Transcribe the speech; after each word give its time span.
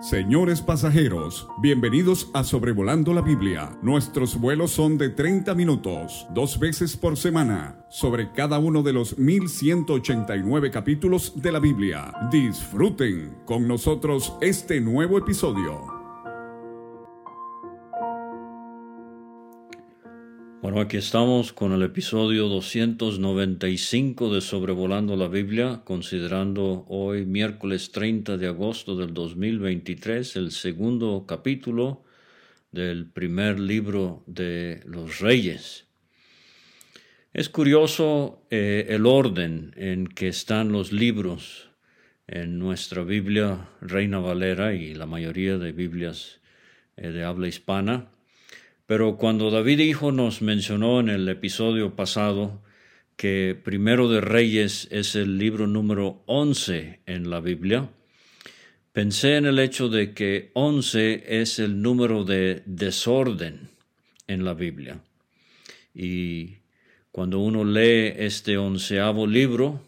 Señores 0.00 0.60
pasajeros, 0.60 1.48
bienvenidos 1.58 2.28
a 2.34 2.44
Sobrevolando 2.44 3.14
la 3.14 3.22
Biblia. 3.22 3.70
Nuestros 3.80 4.38
vuelos 4.38 4.70
son 4.70 4.98
de 4.98 5.08
30 5.08 5.54
minutos, 5.54 6.26
dos 6.34 6.58
veces 6.58 6.98
por 6.98 7.16
semana, 7.16 7.76
sobre 7.88 8.30
cada 8.32 8.58
uno 8.58 8.82
de 8.82 8.92
los 8.92 9.16
1189 9.16 10.70
capítulos 10.70 11.40
de 11.40 11.50
la 11.50 11.60
Biblia. 11.60 12.12
Disfruten 12.30 13.38
con 13.46 13.66
nosotros 13.66 14.34
este 14.42 14.82
nuevo 14.82 15.16
episodio. 15.16 15.95
Aquí 20.78 20.98
estamos 20.98 21.54
con 21.54 21.72
el 21.72 21.82
episodio 21.82 22.48
295 22.48 24.34
de 24.34 24.42
Sobrevolando 24.42 25.16
la 25.16 25.26
Biblia, 25.26 25.80
considerando 25.84 26.84
hoy 26.88 27.24
miércoles 27.24 27.92
30 27.92 28.36
de 28.36 28.46
agosto 28.46 28.94
del 28.94 29.14
2023 29.14 30.36
el 30.36 30.50
segundo 30.50 31.24
capítulo 31.26 32.04
del 32.72 33.06
primer 33.06 33.58
libro 33.58 34.22
de 34.26 34.82
los 34.84 35.20
Reyes. 35.20 35.86
Es 37.32 37.48
curioso 37.48 38.46
eh, 38.50 38.84
el 38.90 39.06
orden 39.06 39.72
en 39.76 40.06
que 40.06 40.28
están 40.28 40.72
los 40.72 40.92
libros 40.92 41.70
en 42.26 42.58
nuestra 42.58 43.02
Biblia 43.02 43.70
Reina 43.80 44.18
Valera 44.18 44.74
y 44.74 44.92
la 44.92 45.06
mayoría 45.06 45.56
de 45.56 45.72
Biblias 45.72 46.38
eh, 46.98 47.12
de 47.12 47.24
habla 47.24 47.48
hispana. 47.48 48.10
Pero 48.86 49.16
cuando 49.16 49.50
David 49.50 49.80
Hijo 49.80 50.12
nos 50.12 50.42
mencionó 50.42 51.00
en 51.00 51.08
el 51.08 51.28
episodio 51.28 51.96
pasado 51.96 52.62
que 53.16 53.60
Primero 53.60 54.08
de 54.08 54.20
Reyes 54.20 54.86
es 54.92 55.16
el 55.16 55.38
libro 55.38 55.66
número 55.66 56.22
11 56.26 57.00
en 57.04 57.28
la 57.28 57.40
Biblia, 57.40 57.90
pensé 58.92 59.38
en 59.38 59.46
el 59.46 59.58
hecho 59.58 59.88
de 59.88 60.14
que 60.14 60.52
11 60.54 61.40
es 61.40 61.58
el 61.58 61.82
número 61.82 62.22
de 62.22 62.62
desorden 62.64 63.70
en 64.28 64.44
la 64.44 64.54
Biblia. 64.54 65.00
Y 65.92 66.58
cuando 67.10 67.40
uno 67.40 67.64
lee 67.64 68.12
este 68.16 68.56
onceavo 68.56 69.26
libro, 69.26 69.80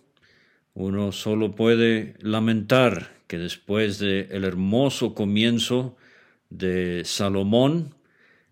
uno 0.75 1.13
solo 1.13 1.55
puede 1.55 2.15
lamentar 2.19 3.13
que 3.29 3.39
después 3.39 4.01
del 4.01 4.27
el 4.31 4.43
hermoso 4.43 5.15
comienzo 5.15 5.97
de 6.51 7.03
Salomón, 7.05 7.95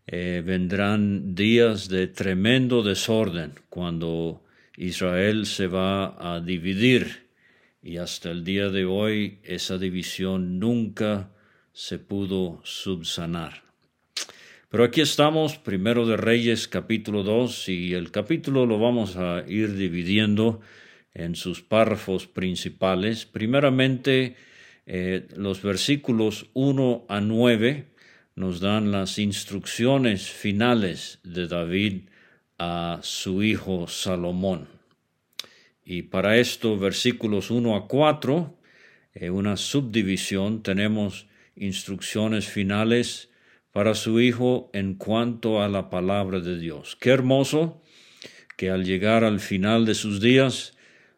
eh, 0.07 0.43
vendrán 0.45 1.35
días 1.35 1.89
de 1.89 2.07
tremendo 2.07 2.83
desorden 2.83 3.55
cuando 3.69 4.45
Israel 4.77 5.47
se 5.47 5.67
va 5.67 6.35
a 6.35 6.41
dividir 6.41 7.27
y 7.83 7.97
hasta 7.97 8.31
el 8.31 8.45
día 8.45 8.69
de 8.69 8.85
hoy 8.85 9.39
esa 9.43 9.79
división 9.79 10.61
nunca 10.61 11.31
se 11.73 11.99
pudo 11.99 12.61
subsanar. 12.65 13.65
Pero 14.69 14.85
aquí 14.85 15.01
estamos, 15.01 15.59
primero 15.59 16.07
de 16.07 16.17
Reyes 16.17 16.69
capítulo 16.69 17.23
2 17.23 17.69
y 17.69 17.95
el 17.95 18.11
capítulo 18.11 18.67
lo 18.67 18.79
vamos 18.79 19.17
a 19.17 19.45
ir 19.49 19.75
dividiendo 19.75 20.61
en 21.15 21.35
sus 21.35 21.63
párrafos 21.63 22.27
principales. 22.27 23.27
Primeramente, 23.27 24.37
eh, 24.87 25.27
los 25.37 25.63
versículos 25.63 26.51
1 26.55 27.07
a 27.09 27.21
9 27.21 27.96
nos 28.37 28.61
dan 28.61 28.93
las 28.93 29.19
instrucciones 29.19 30.31
finales 30.31 31.21
de 31.25 31.49
David 31.49 32.03
a 32.59 33.01
su 33.03 33.43
hijo 33.43 33.89
Salomón. 33.89 34.69
Y 35.85 36.03
para 36.03 36.37
esto, 36.37 36.79
versículos 36.79 37.51
1 37.51 37.75
a 37.75 37.89
4, 37.89 38.59
en 39.15 39.33
una 39.33 39.57
subdivisión, 39.57 40.63
tenemos 40.63 41.27
instrucciones 41.55 42.47
finales 42.47 43.31
para 43.73 43.95
su 43.95 44.21
hijo 44.21 44.71
en 44.75 44.95
cuanto 44.95 45.63
a 45.63 45.69
la 45.69 45.89
palabra 45.89 46.41
de 46.41 46.59
Dios. 46.59 46.97
Qué 47.01 47.11
hermoso 47.11 47.83
que 48.59 48.71
al 48.71 48.85
llegar 48.85 49.25
al 49.25 49.41
final 49.41 49.87
de 49.87 49.95
sus 49.95 50.21
días, 50.21 50.77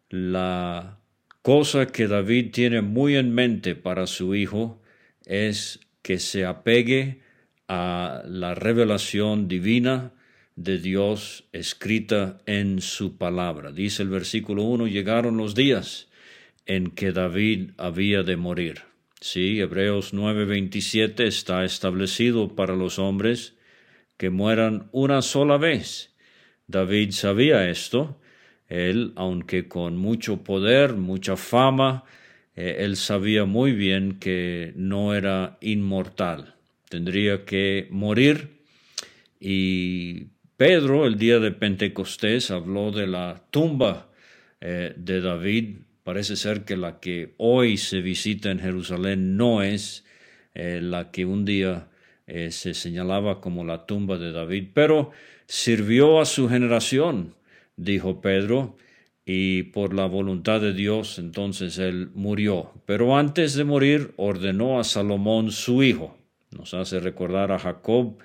la 0.09 1.01
cosa 1.43 1.87
que 1.87 2.07
David 2.07 2.53
tiene 2.53 2.81
muy 2.81 3.17
en 3.17 3.34
mente 3.34 3.75
para 3.75 4.07
su 4.07 4.37
hijo 4.37 4.81
es 5.25 5.81
que 6.09 6.19
se 6.19 6.47
apegue 6.47 7.21
a 7.69 8.23
la 8.25 8.55
revelación 8.55 9.47
divina 9.47 10.15
de 10.57 10.79
Dios 10.79 11.45
escrita 11.53 12.39
en 12.47 12.81
su 12.81 13.19
palabra. 13.19 13.73
Dice 13.73 14.05
el 14.05 14.09
versículo 14.09 14.63
1, 14.63 14.87
llegaron 14.87 15.37
los 15.37 15.55
días 15.55 16.09
en 16.65 16.93
que 16.93 17.13
David 17.13 17.73
había 17.77 18.23
de 18.23 18.39
morir. 18.39 18.85
Sí, 19.21 19.61
Hebreos 19.61 20.15
9:27 20.15 21.27
está 21.27 21.63
establecido 21.63 22.57
para 22.57 22.75
los 22.75 22.99
hombres 22.99 23.59
que 24.17 24.31
mueran 24.31 24.89
una 24.93 25.21
sola 25.21 25.59
vez. 25.59 26.15
David 26.69 27.11
sabía 27.11 27.69
esto. 27.69 28.19
Él, 28.67 29.13
aunque 29.15 29.69
con 29.69 29.99
mucho 29.99 30.43
poder, 30.43 30.95
mucha 30.95 31.37
fama, 31.37 32.05
eh, 32.61 32.85
él 32.85 32.97
sabía 32.97 33.45
muy 33.45 33.71
bien 33.71 34.19
que 34.19 34.73
no 34.75 35.15
era 35.15 35.59
inmortal, 35.61 36.57
tendría 36.89 37.45
que 37.45 37.87
morir. 37.89 38.49
Y 39.39 40.25
Pedro, 40.57 41.07
el 41.07 41.19
día 41.19 41.39
de 41.39 41.53
Pentecostés, 41.53 42.51
habló 42.51 42.91
de 42.91 43.07
la 43.07 43.45
tumba 43.53 44.11
eh, 44.61 44.93
de 44.97 45.21
David. 45.21 45.77
Parece 46.03 46.35
ser 46.35 46.65
que 46.65 46.77
la 46.77 46.99
que 46.99 47.35
hoy 47.37 47.77
se 47.77 48.01
visita 48.01 48.51
en 48.51 48.59
Jerusalén 48.59 49.37
no 49.37 49.63
es 49.63 50.05
eh, 50.55 50.81
la 50.83 51.13
que 51.13 51.25
un 51.25 51.45
día 51.45 51.87
se 52.27 52.75
señalaba 52.75 53.41
como 53.41 53.65
la 53.65 53.87
tumba 53.87 54.19
de 54.19 54.33
David, 54.33 54.69
pero 54.75 55.13
sirvió 55.47 56.21
a 56.21 56.27
su 56.27 56.47
generación, 56.47 57.35
dijo 57.77 58.21
Pedro, 58.21 58.77
y 59.31 59.65
por 59.65 59.93
la 59.93 60.06
voluntad 60.06 60.59
de 60.62 60.72
Dios 60.72 61.19
entonces 61.19 61.77
él 61.77 62.09
murió. 62.15 62.72
Pero 62.87 63.19
antes 63.19 63.53
de 63.53 63.65
morir 63.65 64.15
ordenó 64.16 64.81
a 64.81 64.84
Salomón 64.84 65.53
su 65.53 65.83
hijo. 65.83 66.16
Nos 66.50 66.72
hace 66.72 66.99
recordar 66.99 67.53
a 67.53 67.59
Jacob 67.59 68.16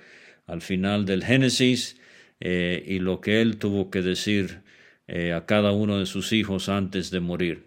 al 0.46 0.62
final 0.62 1.04
del 1.04 1.22
Génesis 1.22 2.00
eh, 2.40 2.82
y 2.86 3.00
lo 3.00 3.20
que 3.20 3.42
él 3.42 3.58
tuvo 3.58 3.90
que 3.90 4.00
decir 4.00 4.62
eh, 5.06 5.34
a 5.34 5.44
cada 5.44 5.72
uno 5.72 5.98
de 5.98 6.06
sus 6.06 6.32
hijos 6.32 6.70
antes 6.70 7.10
de 7.10 7.20
morir. 7.20 7.66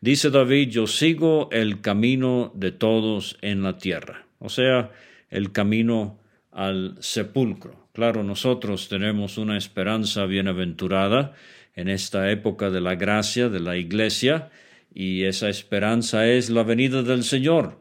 Dice 0.00 0.30
David, 0.30 0.68
yo 0.68 0.86
sigo 0.86 1.48
el 1.50 1.80
camino 1.80 2.52
de 2.54 2.70
todos 2.70 3.38
en 3.42 3.64
la 3.64 3.78
tierra, 3.78 4.24
o 4.38 4.50
sea, 4.50 4.92
el 5.30 5.50
camino 5.50 6.20
al 6.52 6.94
sepulcro. 7.00 7.88
Claro, 7.92 8.22
nosotros 8.22 8.88
tenemos 8.88 9.36
una 9.36 9.58
esperanza 9.58 10.26
bienaventurada, 10.26 11.34
en 11.78 11.88
esta 11.88 12.32
época 12.32 12.70
de 12.70 12.80
la 12.80 12.96
gracia 12.96 13.48
de 13.48 13.60
la 13.60 13.76
Iglesia 13.76 14.50
y 14.92 15.22
esa 15.22 15.48
esperanza 15.48 16.26
es 16.26 16.50
la 16.50 16.64
venida 16.64 17.04
del 17.04 17.22
Señor. 17.22 17.78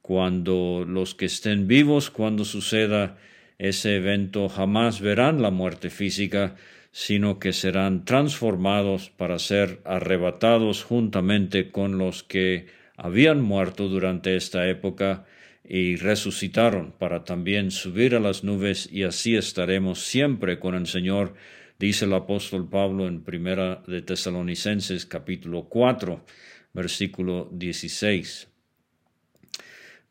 Cuando 0.00 0.84
los 0.86 1.16
que 1.16 1.24
estén 1.24 1.66
vivos, 1.66 2.08
cuando 2.10 2.44
suceda 2.44 3.18
ese 3.58 3.96
evento, 3.96 4.48
jamás 4.48 5.00
verán 5.00 5.42
la 5.42 5.50
muerte 5.50 5.90
física, 5.90 6.54
sino 6.92 7.40
que 7.40 7.52
serán 7.52 8.04
transformados 8.04 9.10
para 9.10 9.40
ser 9.40 9.80
arrebatados 9.84 10.84
juntamente 10.84 11.72
con 11.72 11.98
los 11.98 12.22
que 12.22 12.66
habían 12.96 13.40
muerto 13.40 13.88
durante 13.88 14.36
esta 14.36 14.68
época 14.68 15.24
y 15.68 15.96
resucitaron 15.96 16.92
para 16.96 17.24
también 17.24 17.72
subir 17.72 18.14
a 18.14 18.20
las 18.20 18.44
nubes 18.44 18.88
y 18.92 19.02
así 19.02 19.34
estaremos 19.34 19.98
siempre 19.98 20.60
con 20.60 20.76
el 20.76 20.86
Señor 20.86 21.34
Dice 21.78 22.04
el 22.04 22.12
apóstol 22.12 22.68
Pablo 22.68 23.08
en 23.08 23.22
Primera 23.22 23.82
de 23.86 24.02
Tesalonicenses 24.02 25.06
capítulo 25.06 25.64
4, 25.64 26.24
versículo 26.72 27.48
16. 27.52 28.48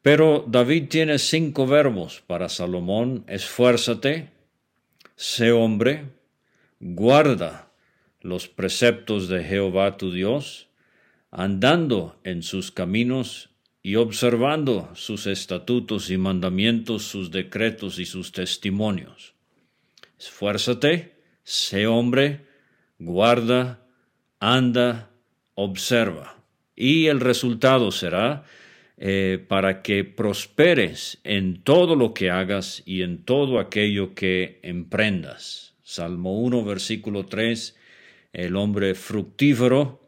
Pero 0.02 0.46
David 0.48 0.90
tiene 0.90 1.20
cinco 1.20 1.68
verbos 1.68 2.24
para 2.26 2.50
Salomón, 2.50 3.24
esfuérzate, 3.28 4.32
sé 5.16 5.52
hombre, 5.52 6.06
guarda 6.80 7.72
los 8.22 8.48
preceptos 8.48 9.28
de 9.28 9.44
Jehová 9.44 9.98
tu 9.98 10.12
Dios, 10.12 10.70
andando 11.30 12.20
en 12.24 12.42
sus 12.42 12.72
caminos 12.72 13.52
y 13.84 13.96
observando 13.96 14.90
sus 14.96 15.28
estatutos 15.28 16.10
y 16.10 16.18
mandamientos, 16.18 17.04
sus 17.04 17.32
decretos 17.32 18.00
y 18.00 18.06
sus 18.06 18.32
testimonios. 18.32 19.34
Esfuérzate, 20.20 21.21
sé 21.44 21.88
hombre, 21.88 22.46
guarda, 23.00 23.86
anda, 24.40 25.12
observa. 25.56 26.38
Y 26.76 27.08
el 27.08 27.20
resultado 27.20 27.92
será 27.92 28.44
eh, 28.98 29.44
para 29.48 29.82
que 29.82 30.04
prosperes 30.04 31.20
en 31.24 31.64
todo 31.64 31.96
lo 31.96 32.14
que 32.14 32.30
hagas 32.30 32.84
y 32.86 33.02
en 33.02 33.24
todo 33.24 33.60
aquello 33.60 34.14
que 34.14 34.60
emprendas. 34.64 35.76
Salmo 35.84 36.40
1, 36.40 36.64
versículo 36.64 37.26
3, 37.26 37.78
el 38.34 38.56
hombre 38.56 38.96
fructífero, 38.96 40.02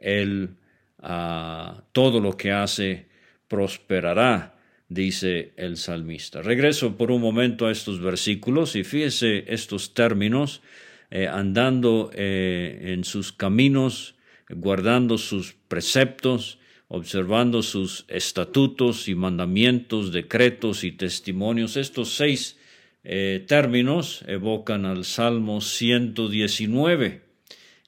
él 0.00 0.56
ah, 0.98 1.84
todo 1.92 2.20
lo 2.20 2.36
que 2.36 2.52
hace 2.52 3.08
prosperará 3.48 4.57
dice 4.88 5.52
el 5.56 5.76
salmista. 5.76 6.42
Regreso 6.42 6.96
por 6.96 7.10
un 7.10 7.20
momento 7.20 7.66
a 7.66 7.72
estos 7.72 8.00
versículos 8.00 8.74
y 8.74 8.84
fíjese 8.84 9.44
estos 9.48 9.94
términos, 9.94 10.62
eh, 11.10 11.26
andando 11.26 12.10
eh, 12.14 12.92
en 12.94 13.04
sus 13.04 13.32
caminos, 13.32 14.14
guardando 14.48 15.18
sus 15.18 15.54
preceptos, 15.68 16.58
observando 16.88 17.62
sus 17.62 18.06
estatutos 18.08 19.08
y 19.08 19.14
mandamientos, 19.14 20.10
decretos 20.10 20.84
y 20.84 20.92
testimonios. 20.92 21.76
Estos 21.76 22.14
seis 22.14 22.58
eh, 23.04 23.44
términos 23.46 24.24
evocan 24.26 24.86
al 24.86 25.04
Salmo 25.04 25.60
119 25.60 27.22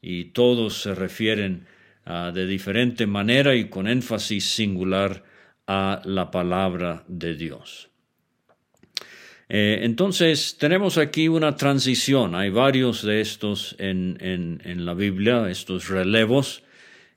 y 0.02 0.24
todos 0.24 0.82
se 0.82 0.94
refieren 0.94 1.66
de 2.34 2.46
diferente 2.46 3.06
manera 3.06 3.54
y 3.54 3.68
con 3.68 3.86
énfasis 3.86 4.44
singular 4.44 5.22
a 5.72 6.02
la 6.04 6.32
palabra 6.32 7.04
de 7.06 7.36
Dios. 7.36 7.90
Eh, 9.48 9.84
entonces, 9.84 10.56
tenemos 10.58 10.98
aquí 10.98 11.28
una 11.28 11.54
transición. 11.54 12.34
Hay 12.34 12.50
varios 12.50 13.02
de 13.04 13.20
estos 13.20 13.76
en, 13.78 14.18
en, 14.20 14.84
la 14.84 14.94
Biblia, 14.94 15.48
estos 15.48 15.88
relevos. 15.88 16.64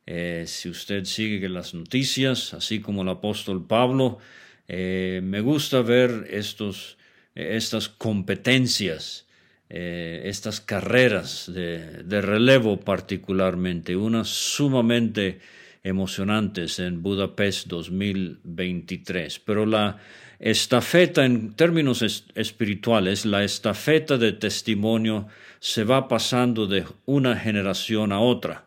Eh, 0.05 0.43
si 0.45 0.69
usted 0.69 1.05
sigue 1.05 1.49
las 1.49 1.73
noticias, 1.73 2.53
así 2.53 2.79
como 2.79 3.01
el 3.01 3.09
apóstol 3.09 3.65
Pablo, 3.65 4.19
eh, 4.67 5.19
me 5.23 5.41
gusta 5.41 5.81
ver 5.81 6.27
estos, 6.29 6.99
estas 7.33 7.89
competencias, 7.89 9.25
estas 9.67 10.61
carreras 10.61 11.51
de, 11.51 12.03
de, 12.03 12.21
relevo 12.21 12.79
particularmente, 12.79 13.95
unas 13.95 14.27
sumamente 14.27 15.39
emocionantes 15.83 16.79
en 16.79 17.03
Budapest 17.03 17.67
2023. 17.67 19.39
Pero 19.39 19.65
la 19.65 19.97
estafeta 20.39 21.25
en 21.25 21.53
términos 21.53 22.01
espirituales, 22.35 23.25
la 23.25 23.43
estafeta 23.43 24.17
de 24.17 24.31
testimonio 24.31 25.27
se 25.59 25.83
va 25.83 26.07
pasando 26.07 26.67
de 26.67 26.85
una 27.05 27.35
generación 27.37 28.11
a 28.11 28.19
otra. 28.19 28.65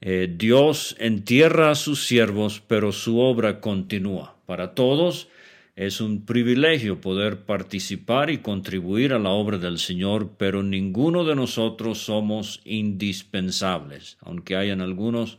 Eh, 0.00 0.32
Dios 0.36 0.96
entierra 0.98 1.70
a 1.70 1.76
sus 1.76 2.06
siervos, 2.06 2.62
pero 2.66 2.90
su 2.92 3.18
obra 3.20 3.60
continúa. 3.60 4.36
Para 4.46 4.74
todos 4.74 5.28
es 5.76 6.00
un 6.00 6.26
privilegio 6.26 7.00
poder 7.00 7.44
participar 7.44 8.30
y 8.30 8.38
contribuir 8.38 9.12
a 9.12 9.18
la 9.18 9.30
obra 9.30 9.58
del 9.58 9.78
Señor, 9.78 10.32
pero 10.36 10.62
ninguno 10.62 11.24
de 11.24 11.34
nosotros 11.34 11.98
somos 11.98 12.60
indispensables, 12.64 14.18
aunque 14.20 14.56
hayan 14.56 14.80
algunos 14.80 15.38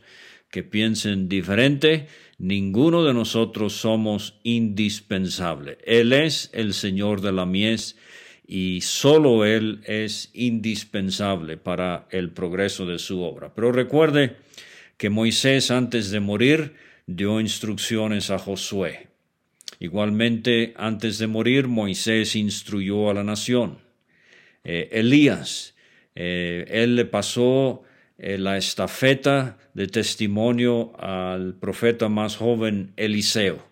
que 0.54 0.62
piensen 0.62 1.28
diferente, 1.28 2.06
ninguno 2.38 3.02
de 3.02 3.12
nosotros 3.12 3.72
somos 3.72 4.38
indispensable. 4.44 5.78
Él 5.84 6.12
es 6.12 6.48
el 6.52 6.74
Señor 6.74 7.22
de 7.22 7.32
la 7.32 7.44
mies 7.44 7.96
y 8.46 8.80
solo 8.82 9.44
Él 9.44 9.80
es 9.84 10.30
indispensable 10.32 11.56
para 11.56 12.06
el 12.12 12.30
progreso 12.30 12.86
de 12.86 13.00
su 13.00 13.20
obra. 13.22 13.52
Pero 13.52 13.72
recuerde 13.72 14.36
que 14.96 15.10
Moisés 15.10 15.72
antes 15.72 16.12
de 16.12 16.20
morir 16.20 16.74
dio 17.08 17.40
instrucciones 17.40 18.30
a 18.30 18.38
Josué. 18.38 19.08
Igualmente, 19.80 20.72
antes 20.76 21.18
de 21.18 21.26
morir, 21.26 21.66
Moisés 21.66 22.36
instruyó 22.36 23.10
a 23.10 23.14
la 23.14 23.24
nación. 23.24 23.78
Eh, 24.62 24.88
Elías, 24.92 25.74
eh, 26.14 26.64
él 26.68 26.94
le 26.94 27.06
pasó 27.06 27.82
eh, 28.26 28.38
la 28.38 28.56
estafeta 28.56 29.58
de 29.74 29.86
testimonio 29.86 30.98
al 30.98 31.52
profeta 31.56 32.08
más 32.08 32.36
joven 32.36 32.94
Eliseo. 32.96 33.62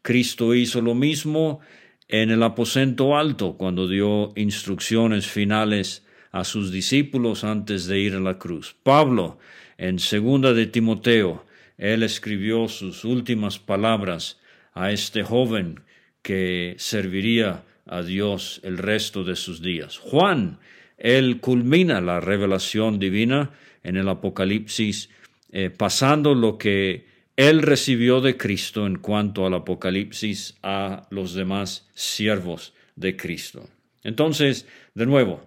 Cristo 0.00 0.54
hizo 0.54 0.80
lo 0.80 0.94
mismo 0.94 1.58
en 2.06 2.30
el 2.30 2.44
aposento 2.44 3.16
alto 3.16 3.56
cuando 3.56 3.88
dio 3.88 4.32
instrucciones 4.36 5.26
finales 5.26 6.06
a 6.30 6.44
sus 6.44 6.70
discípulos 6.70 7.42
antes 7.42 7.88
de 7.88 7.98
ir 7.98 8.14
a 8.14 8.20
la 8.20 8.38
cruz. 8.38 8.76
Pablo, 8.84 9.40
en 9.76 9.98
segunda 9.98 10.52
de 10.52 10.66
Timoteo, 10.66 11.44
él 11.76 12.04
escribió 12.04 12.68
sus 12.68 13.04
últimas 13.04 13.58
palabras 13.58 14.38
a 14.72 14.92
este 14.92 15.24
joven 15.24 15.80
que 16.22 16.76
serviría 16.78 17.64
a 17.86 18.02
Dios 18.02 18.60
el 18.62 18.78
resto 18.78 19.24
de 19.24 19.34
sus 19.34 19.60
días. 19.60 19.98
Juan, 19.98 20.60
él 20.98 21.40
culmina 21.40 22.00
la 22.00 22.20
revelación 22.20 22.98
divina 22.98 23.50
en 23.82 23.96
el 23.96 24.08
Apocalipsis, 24.08 25.10
eh, 25.52 25.70
pasando 25.70 26.34
lo 26.34 26.58
que 26.58 27.06
él 27.36 27.62
recibió 27.62 28.20
de 28.20 28.36
Cristo 28.36 28.86
en 28.86 28.98
cuanto 28.98 29.46
al 29.46 29.54
Apocalipsis 29.54 30.56
a 30.62 31.06
los 31.10 31.34
demás 31.34 31.88
siervos 31.94 32.74
de 32.96 33.16
Cristo. 33.16 33.68
Entonces, 34.02 34.66
de 34.94 35.06
nuevo, 35.06 35.44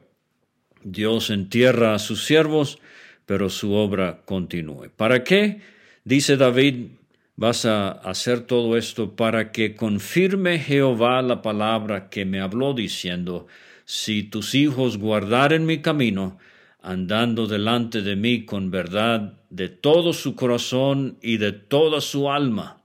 Dios 0.83 1.29
entierra 1.29 1.93
a 1.93 1.99
sus 1.99 2.25
siervos, 2.25 2.79
pero 3.25 3.49
su 3.49 3.73
obra 3.73 4.21
continúe. 4.25 4.89
¿Para 4.95 5.23
qué? 5.23 5.61
Dice 6.03 6.37
David, 6.37 6.87
vas 7.35 7.65
a 7.65 7.91
hacer 7.91 8.41
todo 8.41 8.77
esto 8.77 9.15
para 9.15 9.51
que 9.51 9.75
confirme 9.75 10.59
Jehová 10.59 11.21
la 11.21 11.41
palabra 11.41 12.09
que 12.09 12.25
me 12.25 12.41
habló 12.41 12.73
diciendo, 12.73 13.47
si 13.87 14.23
tus 14.23 14.53
hijos 14.53 14.97
guardaren 14.97 15.65
mi 15.65 15.81
camino, 15.81 16.37
andando 16.81 17.47
delante 17.47 18.01
de 18.01 18.17
mí 18.17 18.43
con 18.43 18.69
verdad 18.69 19.39
de 19.49 19.69
todo 19.69 20.11
su 20.11 20.35
corazón 20.35 21.17
y 21.21 21.37
de 21.37 21.53
toda 21.53 22.01
su 22.01 22.29
alma. 22.29 22.83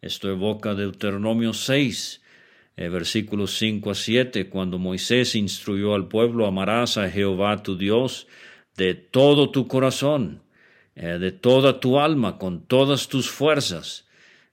Esto 0.00 0.30
evoca 0.30 0.76
Deuteronomio 0.76 1.52
6, 1.52 2.22
eh, 2.76 2.88
versículos 2.90 3.58
5 3.58 3.90
a 3.90 3.94
7, 3.96 4.48
cuando 4.48 4.78
Moisés 4.78 5.34
instruyó 5.34 5.96
al 5.96 6.06
pueblo, 6.06 6.46
amarás 6.46 6.96
a 6.96 7.10
Jehová 7.10 7.64
tu 7.64 7.76
Dios 7.76 8.28
de 8.76 8.94
todo 8.94 9.50
tu 9.50 9.66
corazón, 9.66 10.44
eh, 10.94 11.18
de 11.18 11.32
toda 11.32 11.80
tu 11.80 11.98
alma, 11.98 12.38
con 12.38 12.64
todas 12.66 13.08
tus 13.08 13.28
fuerzas. 13.28 14.06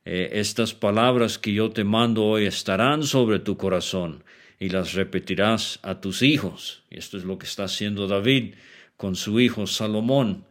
Eh, 0.05 0.39
estas 0.39 0.73
palabras 0.73 1.37
que 1.37 1.53
yo 1.53 1.69
te 1.69 1.83
mando 1.83 2.25
hoy 2.25 2.47
estarán 2.47 3.03
sobre 3.03 3.37
tu 3.37 3.57
corazón 3.57 4.23
y 4.61 4.69
las 4.69 4.93
repetirás 4.93 5.79
a 5.81 6.01
tus 6.01 6.21
hijos. 6.21 6.83
Y 6.91 6.99
esto 6.99 7.17
es 7.17 7.23
lo 7.23 7.39
que 7.39 7.47
está 7.47 7.63
haciendo 7.63 8.05
David 8.05 8.53
con 8.95 9.15
su 9.15 9.39
hijo 9.39 9.65
Salomón. 9.65 10.45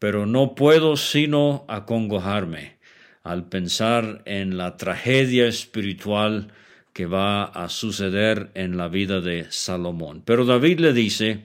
Pero 0.00 0.26
no 0.26 0.56
puedo 0.56 0.96
sino 0.96 1.64
acongojarme 1.68 2.78
al 3.22 3.48
pensar 3.48 4.22
en 4.24 4.56
la 4.56 4.76
tragedia 4.76 5.46
espiritual 5.46 6.48
que 6.92 7.06
va 7.06 7.44
a 7.44 7.68
suceder 7.68 8.50
en 8.54 8.76
la 8.76 8.88
vida 8.88 9.20
de 9.20 9.46
Salomón. 9.50 10.22
Pero 10.24 10.44
David 10.44 10.80
le 10.80 10.92
dice, 10.92 11.44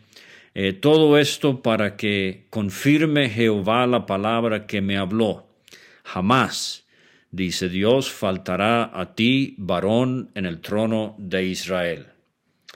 eh, 0.56 0.74
todo 0.74 1.16
esto 1.20 1.62
para 1.62 1.96
que 1.96 2.48
confirme 2.50 3.30
Jehová 3.30 3.86
la 3.86 4.08
palabra 4.08 4.66
que 4.66 4.82
me 4.82 4.98
habló. 4.98 5.46
Jamás 6.04 6.88
Dice 7.31 7.69
Dios, 7.69 8.12
faltará 8.12 8.89
a 9.00 9.13
ti 9.13 9.55
varón 9.57 10.31
en 10.33 10.45
el 10.45 10.62
trono 10.62 11.15
de 11.19 11.45
Israel. 11.45 12.07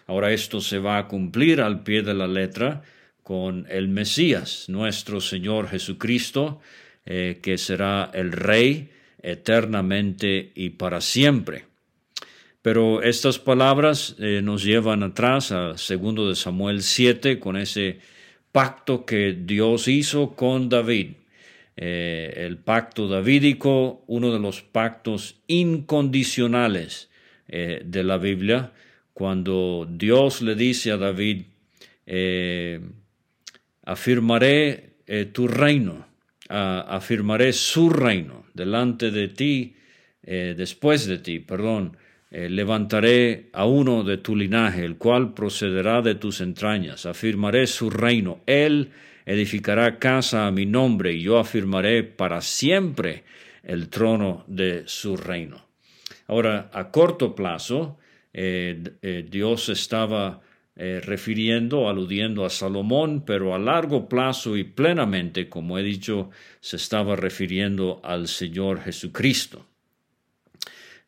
Ahora 0.05 0.31
esto 0.31 0.61
se 0.61 0.79
va 0.79 0.97
a 0.97 1.07
cumplir 1.07 1.61
al 1.61 1.83
pie 1.83 2.03
de 2.03 2.13
la 2.13 2.27
letra 2.27 2.83
con 3.23 3.65
el 3.69 3.87
Mesías, 3.87 4.65
nuestro 4.67 5.21
Señor 5.21 5.69
Jesucristo, 5.69 6.59
eh, 7.05 7.39
que 7.41 7.57
será 7.57 8.11
el 8.13 8.31
Rey 8.31 8.91
eternamente 9.21 10.51
y 10.53 10.71
para 10.71 11.01
siempre. 11.01 11.65
Pero 12.61 13.01
estas 13.01 13.39
palabras 13.39 14.15
eh, 14.19 14.41
nos 14.43 14.63
llevan 14.63 15.03
atrás 15.03 15.51
a 15.51 15.77
segundo 15.77 16.29
de 16.29 16.35
Samuel 16.35 16.83
7 16.83 17.39
con 17.39 17.57
ese 17.57 17.99
pacto 18.51 19.05
que 19.05 19.33
Dios 19.33 19.87
hizo 19.87 20.35
con 20.35 20.69
David. 20.69 21.22
Eh, 21.75 22.33
el 22.45 22.57
pacto 22.57 23.07
davídico, 23.07 24.03
uno 24.05 24.31
de 24.31 24.39
los 24.39 24.61
pactos 24.61 25.41
incondicionales 25.47 27.09
eh, 27.47 27.81
de 27.83 28.03
la 28.03 28.17
Biblia, 28.17 28.71
cuando 29.13 29.87
Dios 29.89 30.43
le 30.43 30.53
dice 30.53 30.91
a 30.91 30.97
David, 30.97 31.43
eh, 32.05 32.79
afirmaré 33.85 34.91
tu 35.33 35.47
reino, 35.47 36.07
afirmaré 36.47 37.51
su 37.51 37.89
reino 37.89 38.45
delante 38.53 39.11
de 39.11 39.27
ti, 39.27 39.75
después 40.21 41.05
de 41.05 41.17
ti, 41.17 41.39
perdón, 41.39 41.97
levantaré 42.31 43.49
a 43.51 43.65
uno 43.65 44.03
de 44.03 44.17
tu 44.17 44.35
linaje, 44.35 44.85
el 44.85 44.95
cual 44.95 45.33
procederá 45.33 46.01
de 46.01 46.15
tus 46.15 46.39
entrañas, 46.39 47.05
afirmaré 47.05 47.67
su 47.67 47.89
reino, 47.89 48.39
él 48.45 48.91
edificará 49.25 49.99
casa 49.99 50.47
a 50.47 50.51
mi 50.51 50.65
nombre 50.65 51.13
y 51.13 51.21
yo 51.21 51.39
afirmaré 51.39 52.03
para 52.03 52.41
siempre 52.41 53.23
el 53.63 53.89
trono 53.89 54.43
de 54.47 54.83
su 54.85 55.15
reino. 55.17 55.65
Ahora, 56.27 56.69
a 56.73 56.91
corto 56.91 57.35
plazo, 57.35 57.97
eh, 58.33 58.81
eh, 59.01 59.25
Dios 59.29 59.69
estaba 59.69 60.41
eh, 60.75 61.01
refiriendo, 61.03 61.89
aludiendo 61.89 62.45
a 62.45 62.49
Salomón, 62.49 63.23
pero 63.25 63.53
a 63.53 63.59
largo 63.59 64.09
plazo 64.09 64.57
y 64.57 64.63
plenamente, 64.63 65.49
como 65.49 65.77
he 65.77 65.83
dicho, 65.83 66.29
se 66.59 66.77
estaba 66.77 67.15
refiriendo 67.15 68.01
al 68.03 68.27
Señor 68.27 68.81
Jesucristo. 68.81 69.67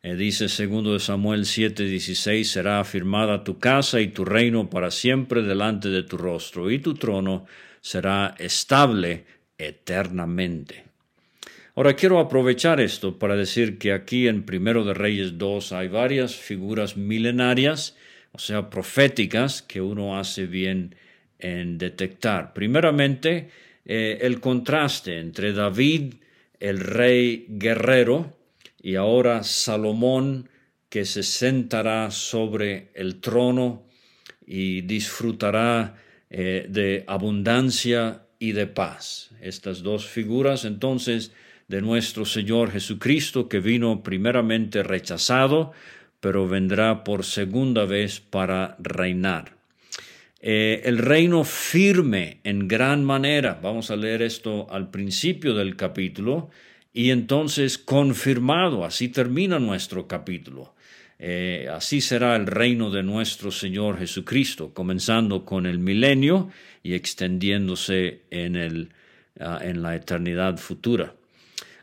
Dice 0.02 0.48
segundo 0.48 0.92
de 0.92 1.00
Samuel 1.00 1.46
7:16, 1.46 2.44
será 2.44 2.78
afirmada 2.78 3.42
tu 3.42 3.58
casa 3.58 4.00
y 4.00 4.06
tu 4.06 4.24
reino 4.24 4.70
para 4.70 4.92
siempre 4.92 5.42
delante 5.42 5.88
de 5.88 6.04
tu 6.04 6.16
rostro, 6.16 6.70
y 6.70 6.78
tu 6.78 6.94
trono 6.94 7.44
será 7.86 8.34
estable 8.38 9.24
eternamente. 9.56 10.82
Ahora 11.76 11.94
quiero 11.94 12.18
aprovechar 12.18 12.80
esto 12.80 13.16
para 13.16 13.36
decir 13.36 13.78
que 13.78 13.92
aquí 13.92 14.26
en 14.26 14.42
Primero 14.42 14.82
de 14.82 14.92
Reyes 14.92 15.38
2 15.38 15.70
hay 15.70 15.86
varias 15.86 16.34
figuras 16.34 16.96
milenarias, 16.96 17.94
o 18.32 18.40
sea, 18.40 18.70
proféticas, 18.70 19.62
que 19.62 19.80
uno 19.80 20.18
hace 20.18 20.46
bien 20.46 20.96
en 21.38 21.78
detectar. 21.78 22.54
Primeramente, 22.54 23.50
eh, 23.84 24.18
el 24.20 24.40
contraste 24.40 25.20
entre 25.20 25.52
David, 25.52 26.14
el 26.58 26.80
rey 26.80 27.46
guerrero, 27.50 28.36
y 28.82 28.96
ahora 28.96 29.44
Salomón, 29.44 30.48
que 30.88 31.04
se 31.04 31.22
sentará 31.22 32.10
sobre 32.10 32.88
el 32.94 33.20
trono 33.20 33.86
y 34.44 34.80
disfrutará 34.80 35.94
eh, 36.30 36.66
de 36.68 37.04
abundancia 37.06 38.22
y 38.38 38.52
de 38.52 38.66
paz. 38.66 39.30
Estas 39.40 39.82
dos 39.82 40.06
figuras 40.06 40.64
entonces 40.64 41.32
de 41.68 41.82
nuestro 41.82 42.24
Señor 42.24 42.70
Jesucristo, 42.70 43.48
que 43.48 43.60
vino 43.60 44.02
primeramente 44.02 44.82
rechazado, 44.82 45.72
pero 46.20 46.48
vendrá 46.48 47.04
por 47.04 47.24
segunda 47.24 47.84
vez 47.84 48.20
para 48.20 48.76
reinar. 48.78 49.56
Eh, 50.40 50.82
el 50.84 50.98
reino 50.98 51.42
firme 51.44 52.40
en 52.44 52.68
gran 52.68 53.04
manera, 53.04 53.58
vamos 53.60 53.90
a 53.90 53.96
leer 53.96 54.22
esto 54.22 54.68
al 54.70 54.90
principio 54.90 55.54
del 55.54 55.74
capítulo, 55.74 56.50
y 56.92 57.10
entonces 57.10 57.78
confirmado, 57.78 58.84
así 58.84 59.08
termina 59.08 59.58
nuestro 59.58 60.06
capítulo. 60.06 60.75
Eh, 61.18 61.68
así 61.72 62.00
será 62.00 62.36
el 62.36 62.46
reino 62.46 62.90
de 62.90 63.02
nuestro 63.02 63.50
Señor 63.50 63.98
Jesucristo, 63.98 64.74
comenzando 64.74 65.44
con 65.44 65.66
el 65.66 65.78
milenio 65.78 66.50
y 66.82 66.94
extendiéndose 66.94 68.22
en, 68.30 68.56
el, 68.56 68.90
ah, 69.40 69.58
en 69.62 69.82
la 69.82 69.94
eternidad 69.94 70.58
futura. 70.58 71.14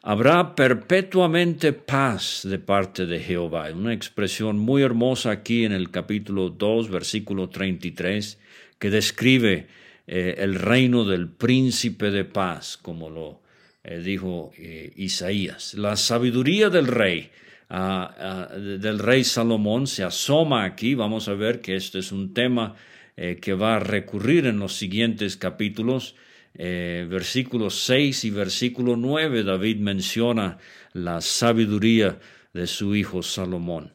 Habrá 0.03 0.53
perpetuamente 0.53 1.73
paz 1.73 2.41
de 2.43 2.59
parte 2.59 3.05
de 3.05 3.21
Jehová. 3.21 3.71
Una 3.71 3.93
expresión 3.93 4.59
muy 4.59 4.83
hermosa 4.83 5.31
aquí 5.31 5.63
en 5.63 5.71
el 5.71 5.89
capítulo 5.89 6.49
2, 6.49 6.89
versículo 6.89 7.49
33, 7.49 8.37
que 8.77 8.89
describe 8.89 9.67
eh, 10.05 10.35
el 10.39 10.55
reino 10.55 11.05
del 11.05 11.29
príncipe 11.29 12.11
de 12.11 12.25
paz, 12.25 12.77
como 12.77 13.09
lo 13.09 13.41
eh, 13.83 13.99
dijo 13.99 14.51
Isaías. 14.57 15.73
La 15.73 15.95
sabiduría 15.95 16.69
del 16.69 16.87
rey, 16.87 17.31
ah, 17.73 18.47
ah, 18.51 18.57
del 18.57 18.99
rey 18.99 19.23
Salomón, 19.23 19.87
se 19.87 20.03
asoma 20.03 20.63
aquí. 20.63 20.95
Vamos 20.95 21.27
a 21.27 21.33
ver 21.33 21.59
que 21.59 21.75
este 21.75 21.99
es 21.99 22.11
un 22.11 22.33
tema 22.33 22.75
que 23.15 23.53
va 23.53 23.75
a 23.75 23.79
recurrir 23.79 24.47
en 24.47 24.57
los 24.57 24.73
siguientes 24.73 25.37
capítulos 25.37 26.15
eh, 26.55 27.07
versículo 27.09 27.71
6 27.71 28.25
y 28.25 28.29
versículo 28.29 28.95
9, 28.95 29.43
David 29.43 29.77
menciona 29.77 30.59
la 30.93 31.19
sabiduría 31.21 32.19
de 32.53 32.67
su 32.67 32.95
hijo 32.95 33.23
Salomón. 33.23 33.93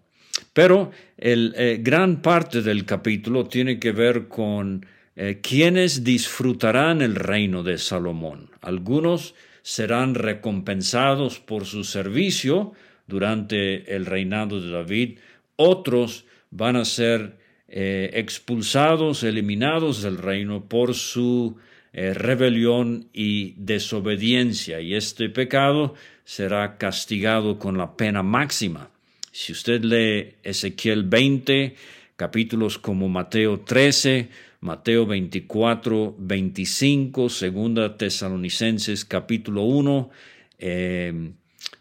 Pero 0.53 0.91
el, 1.17 1.55
eh, 1.57 1.79
gran 1.81 2.21
parte 2.21 2.63
del 2.63 2.85
capítulo 2.85 3.47
tiene 3.47 3.79
que 3.79 3.93
ver 3.93 4.27
con 4.27 4.85
eh, 5.15 5.39
quienes 5.41 6.03
disfrutarán 6.03 7.01
el 7.01 7.15
reino 7.15 7.63
de 7.63 7.79
Salomón. 7.79 8.51
Algunos 8.61 9.37
serán 9.63 10.17
recompensados 10.17 11.39
por 11.39 11.65
su 11.65 11.85
servicio 11.85 12.73
durante 13.09 13.97
el 13.97 14.07
reinado 14.07 14.61
de 14.61 14.71
David, 14.71 15.19
otros 15.57 16.25
van 16.51 16.77
a 16.77 16.85
ser 16.85 17.37
expulsados, 17.71 19.25
eliminados 19.25 20.03
del 20.03 20.17
reino 20.17 20.65
por 20.65 20.95
su 20.95 21.59
eh, 22.01 22.13
rebelión 22.13 23.09
y 23.15 23.55
desobediencia, 23.57 24.81
y 24.81 24.95
este 24.95 25.31
pecado 25.31 25.95
será 26.23 26.77
castigado 26.77 27.59
con 27.59 27.79
la 27.79 27.97
pena 27.97 28.23
máxima. 28.23 28.91
Si 29.33 29.53
usted 29.53 29.83
lee 29.83 30.35
Ezequiel 30.43 31.05
20, 31.05 31.75
capítulos 32.15 32.79
como 32.79 33.09
Mateo 33.09 33.61
13, 33.61 34.29
Mateo 34.61 35.07
24, 35.07 36.15
25, 36.19 37.31
Segunda 37.31 37.97
Tesalonicenses 37.97 39.07
capítulo 39.07 39.63
1, 39.63 40.11
eh, 40.59 41.33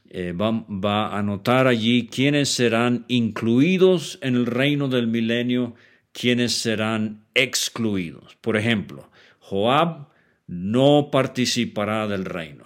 eh, 0.10 0.32
va, 0.32 0.52
va, 0.52 1.18
a 1.18 1.22
notar 1.22 1.68
allí 1.68 2.08
quiénes 2.08 2.50
serán 2.50 3.06
incluidos 3.08 4.20
en 4.22 4.36
el 4.36 4.46
reino 4.46 4.88
del 4.88 5.08
milenio, 5.08 5.76
quiénes 6.12 6.54
serán 6.54 7.26
excluidos. 7.34 8.36
Por 8.42 8.58
ejemplo, 8.58 9.10
Joab 9.40 10.08
no 10.48 11.10
participará 11.12 12.08
del 12.08 12.26
reino. 12.26 12.66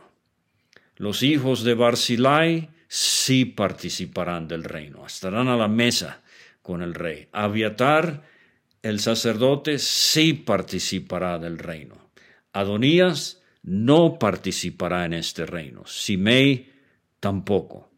Los 0.96 1.24
hijos 1.24 1.64
de 1.64 1.74
Barzillai 1.74 2.70
sí 2.88 3.46
participarán 3.46 4.48
del 4.48 4.64
reino, 4.64 5.06
estarán 5.06 5.48
a 5.48 5.56
la 5.56 5.68
mesa 5.68 6.22
con 6.62 6.82
el 6.82 6.94
rey. 6.94 7.28
Aviatar, 7.32 8.24
el 8.84 9.00
sacerdote, 9.00 9.80
sí 9.80 10.34
participará 10.34 11.40
del 11.40 11.58
reino. 11.58 12.10
Adonías 12.54 13.42
no 13.64 14.18
participará 14.20 15.06
en 15.06 15.14
este 15.14 15.46
reino. 15.46 15.84
Simei 15.86 16.71
tampoco. 17.22 17.90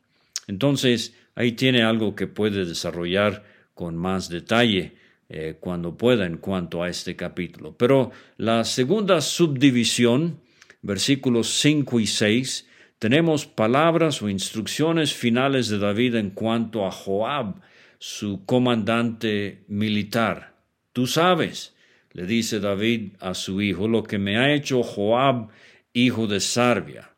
Entonces, 0.48 1.16
ahí 1.34 1.54
tiene 1.54 1.82
algo 1.82 2.16
que 2.16 2.28
puede 2.28 2.66
desarrollar 2.66 3.44
con 3.74 3.98
más 3.98 4.30
detalle 4.30 4.94
eh, 5.30 5.58
cuando 5.60 5.98
pueda 5.98 6.28
en 6.28 6.38
cuanto 6.38 6.84
a 6.84 6.90
este 6.90 7.16
capítulo. 7.16 7.76
Pero 7.76 8.12
la 8.38 8.64
segunda 8.66 9.20
subdivisión, 9.22 10.40
versículos 10.84 11.50
5 11.60 12.00
y 12.00 12.06
6, 12.06 12.68
tenemos 13.00 13.48
palabras 13.48 14.22
o 14.22 14.30
instrucciones 14.30 15.14
finales 15.14 15.70
de 15.70 15.80
David 15.80 16.16
en 16.16 16.30
cuanto 16.30 16.86
a 16.86 16.92
Joab, 16.92 17.56
su 17.98 18.46
comandante 18.46 19.64
militar. 19.68 20.56
Tú 20.92 21.08
sabes, 21.08 21.74
le 22.12 22.26
dice 22.26 22.60
David 22.60 23.14
a 23.20 23.34
su 23.34 23.62
hijo, 23.62 23.88
lo 23.88 24.04
que 24.04 24.20
me 24.20 24.38
ha 24.38 24.54
hecho 24.54 24.84
Joab, 24.84 25.48
hijo 25.94 26.28
de 26.28 26.40
Sarbia, 26.40 27.13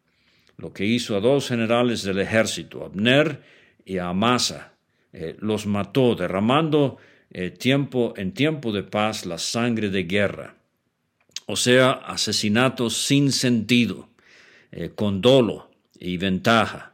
lo 0.58 0.74
que 0.74 0.86
hizo 0.86 1.16
a 1.16 1.20
dos 1.20 1.48
generales 1.48 2.04
del 2.04 2.20
ejército, 2.20 2.86
Abner 2.86 3.42
y 3.86 3.98
a 3.98 4.10
Amasa. 4.10 4.74
Eh, 5.14 5.36
los 5.40 5.66
mató, 5.66 6.16
derramando 6.16 6.98
eh, 7.32 7.50
tiempo, 7.50 8.14
en 8.18 8.34
tiempo 8.34 8.72
de 8.72 8.84
paz 8.84 9.26
la 9.26 9.38
sangre 9.38 9.90
de 9.90 10.04
guerra, 10.04 10.56
o 11.46 11.56
sea, 11.56 11.92
asesinatos 11.92 12.98
sin 12.98 13.32
sentido, 13.32 14.10
eh, 14.72 14.92
con 14.94 15.22
dolo 15.22 15.72
y 16.00 16.18
ventaja, 16.18 16.92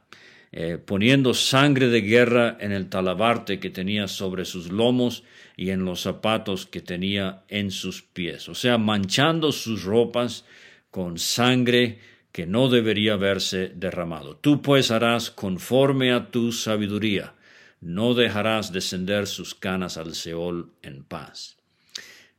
poniendo 0.86 1.34
sangre 1.34 1.88
de 1.88 2.02
guerra 2.02 2.58
en 2.60 2.74
el 2.74 2.90
talabarte 2.90 3.58
que 3.62 3.70
tenía 3.70 4.10
sobre 4.10 4.44
sus 4.44 4.70
lomos 4.70 5.24
y 5.56 5.70
en 5.70 5.86
los 5.86 6.02
zapatos 6.02 6.66
que 6.66 6.82
tenía 6.82 7.44
en 7.48 7.72
sus 7.72 8.02
pies, 8.02 8.50
o 8.50 8.54
sea, 8.54 8.78
manchando 8.78 9.54
sus 9.54 9.86
ropas 9.86 10.44
con 10.92 11.18
sangre 11.18 12.00
que 12.32 12.46
no 12.46 12.70
debería 12.70 13.14
haberse 13.14 13.70
derramado. 13.76 14.36
Tú 14.38 14.62
pues 14.62 14.92
harás 14.92 15.32
conforme 15.32 16.12
a 16.12 16.32
tu 16.32 16.52
sabiduría 16.52 17.34
no 17.82 18.14
dejarás 18.14 18.72
descender 18.72 19.28
sus 19.28 19.56
canas 19.56 19.98
al 19.98 20.14
Seol 20.14 20.70
en 20.84 21.04
paz. 21.04 21.58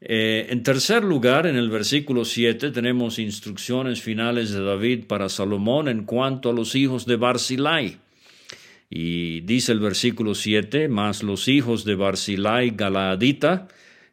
Eh, 0.00 0.46
en 0.50 0.62
tercer 0.62 1.04
lugar, 1.04 1.46
en 1.46 1.56
el 1.56 1.68
versículo 1.68 2.24
7 2.24 2.70
tenemos 2.70 3.18
instrucciones 3.18 4.00
finales 4.00 4.50
de 4.50 4.62
David 4.62 5.04
para 5.06 5.28
Salomón 5.28 5.88
en 5.88 6.04
cuanto 6.04 6.50
a 6.50 6.52
los 6.52 6.74
hijos 6.74 7.06
de 7.06 7.16
Barzillai. 7.16 7.98
Y 8.88 9.40
dice 9.42 9.72
el 9.72 9.80
versículo 9.80 10.34
7, 10.34 10.88
más 10.88 11.22
los 11.22 11.48
hijos 11.48 11.84
de 11.84 11.94
Barzillai 11.94 12.70
Galaadita, 12.70 13.68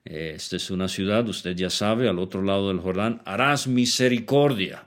eh, 0.05 0.33
esta 0.36 0.55
es 0.55 0.71
una 0.71 0.88
ciudad, 0.88 1.27
usted 1.27 1.55
ya 1.55 1.69
sabe, 1.69 2.07
al 2.07 2.17
otro 2.17 2.41
lado 2.43 2.69
del 2.69 2.79
Jordán, 2.79 3.21
harás 3.25 3.67
misericordia, 3.67 4.86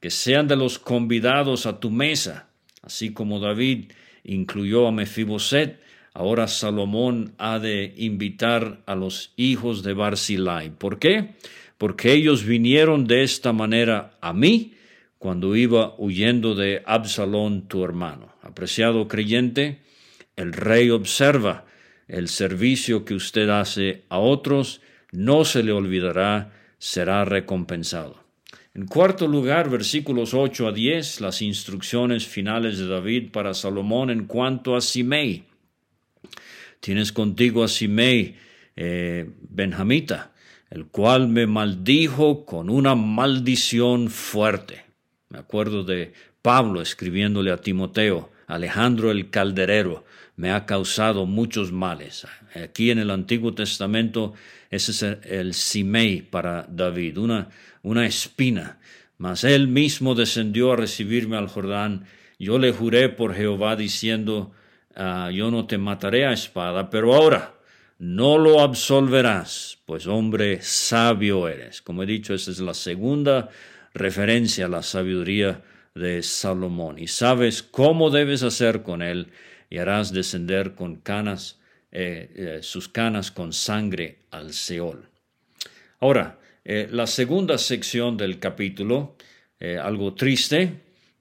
que 0.00 0.10
sean 0.10 0.48
de 0.48 0.56
los 0.56 0.78
convidados 0.78 1.66
a 1.66 1.80
tu 1.80 1.90
mesa, 1.90 2.48
así 2.82 3.12
como 3.12 3.40
David 3.40 3.92
incluyó 4.24 4.86
a 4.86 4.92
Mefiboset, 4.92 5.80
ahora 6.12 6.48
Salomón 6.48 7.34
ha 7.38 7.58
de 7.58 7.94
invitar 7.96 8.82
a 8.86 8.94
los 8.94 9.32
hijos 9.36 9.82
de 9.82 9.94
Barzillai. 9.94 10.70
¿Por 10.70 10.98
qué? 10.98 11.34
Porque 11.78 12.12
ellos 12.12 12.44
vinieron 12.44 13.06
de 13.06 13.22
esta 13.22 13.52
manera 13.52 14.16
a 14.20 14.32
mí 14.32 14.74
cuando 15.18 15.56
iba 15.56 15.94
huyendo 15.98 16.54
de 16.54 16.82
Absalón 16.86 17.68
tu 17.68 17.84
hermano. 17.84 18.34
Apreciado 18.42 19.08
creyente, 19.08 19.80
el 20.36 20.52
rey 20.52 20.90
observa 20.90 21.64
el 22.08 22.28
servicio 22.28 23.04
que 23.04 23.14
usted 23.14 23.48
hace 23.48 24.04
a 24.08 24.18
otros, 24.18 24.80
no 25.12 25.44
se 25.44 25.62
le 25.62 25.72
olvidará, 25.72 26.52
será 26.78 27.24
recompensado. 27.24 28.25
En 28.76 28.84
cuarto 28.84 29.26
lugar, 29.26 29.70
versículos 29.70 30.34
8 30.34 30.68
a 30.68 30.72
10, 30.72 31.22
las 31.22 31.40
instrucciones 31.40 32.26
finales 32.26 32.76
de 32.76 32.86
David 32.86 33.30
para 33.32 33.54
Salomón 33.54 34.10
en 34.10 34.26
cuanto 34.26 34.76
a 34.76 34.82
Simei. 34.82 35.44
Tienes 36.80 37.10
contigo 37.10 37.64
a 37.64 37.68
Simei, 37.68 38.36
eh, 38.76 39.30
Benjamita, 39.48 40.34
el 40.68 40.88
cual 40.88 41.26
me 41.26 41.46
maldijo 41.46 42.44
con 42.44 42.68
una 42.68 42.94
maldición 42.94 44.10
fuerte. 44.10 44.84
Me 45.30 45.38
acuerdo 45.38 45.82
de 45.82 46.12
Pablo 46.42 46.82
escribiéndole 46.82 47.52
a 47.52 47.62
Timoteo, 47.62 48.30
Alejandro 48.46 49.10
el 49.10 49.30
calderero, 49.30 50.04
me 50.36 50.52
ha 50.52 50.66
causado 50.66 51.26
muchos 51.26 51.72
males. 51.72 52.26
Aquí 52.54 52.90
en 52.90 52.98
el 52.98 53.10
Antiguo 53.10 53.54
Testamento 53.54 54.34
ese 54.70 54.92
es 54.92 55.02
el 55.02 55.54
Simei 55.54 56.22
para 56.22 56.66
David, 56.68 57.18
una, 57.18 57.48
una 57.82 58.06
espina. 58.06 58.78
Mas 59.18 59.44
él 59.44 59.68
mismo 59.68 60.14
descendió 60.14 60.72
a 60.72 60.76
recibirme 60.76 61.36
al 61.36 61.48
Jordán. 61.48 62.04
Yo 62.38 62.58
le 62.58 62.72
juré 62.72 63.08
por 63.08 63.34
Jehová 63.34 63.76
diciendo, 63.76 64.52
ah, 64.94 65.30
yo 65.32 65.50
no 65.50 65.66
te 65.66 65.78
mataré 65.78 66.26
a 66.26 66.32
espada, 66.32 66.90
pero 66.90 67.14
ahora 67.14 67.54
no 67.98 68.36
lo 68.36 68.60
absolverás, 68.60 69.78
pues 69.86 70.06
hombre 70.06 70.60
sabio 70.60 71.48
eres. 71.48 71.80
Como 71.80 72.02
he 72.02 72.06
dicho, 72.06 72.34
esa 72.34 72.50
es 72.50 72.60
la 72.60 72.74
segunda 72.74 73.48
referencia 73.94 74.66
a 74.66 74.68
la 74.68 74.82
sabiduría 74.82 75.62
de 75.94 76.22
Salomón. 76.22 76.98
Y 76.98 77.06
sabes 77.06 77.62
cómo 77.62 78.10
debes 78.10 78.42
hacer 78.42 78.82
con 78.82 79.00
él 79.00 79.28
y 79.76 79.78
harás 79.78 80.10
descender 80.10 80.74
con 80.74 80.96
canas, 80.96 81.60
eh, 81.92 82.30
eh, 82.34 82.58
sus 82.62 82.88
canas 82.88 83.30
con 83.30 83.52
sangre 83.52 84.20
al 84.30 84.54
Seol. 84.54 85.10
Ahora, 86.00 86.40
eh, 86.64 86.88
la 86.90 87.06
segunda 87.06 87.58
sección 87.58 88.16
del 88.16 88.38
capítulo, 88.38 89.16
algo 89.60 90.14
triste, 90.14 90.80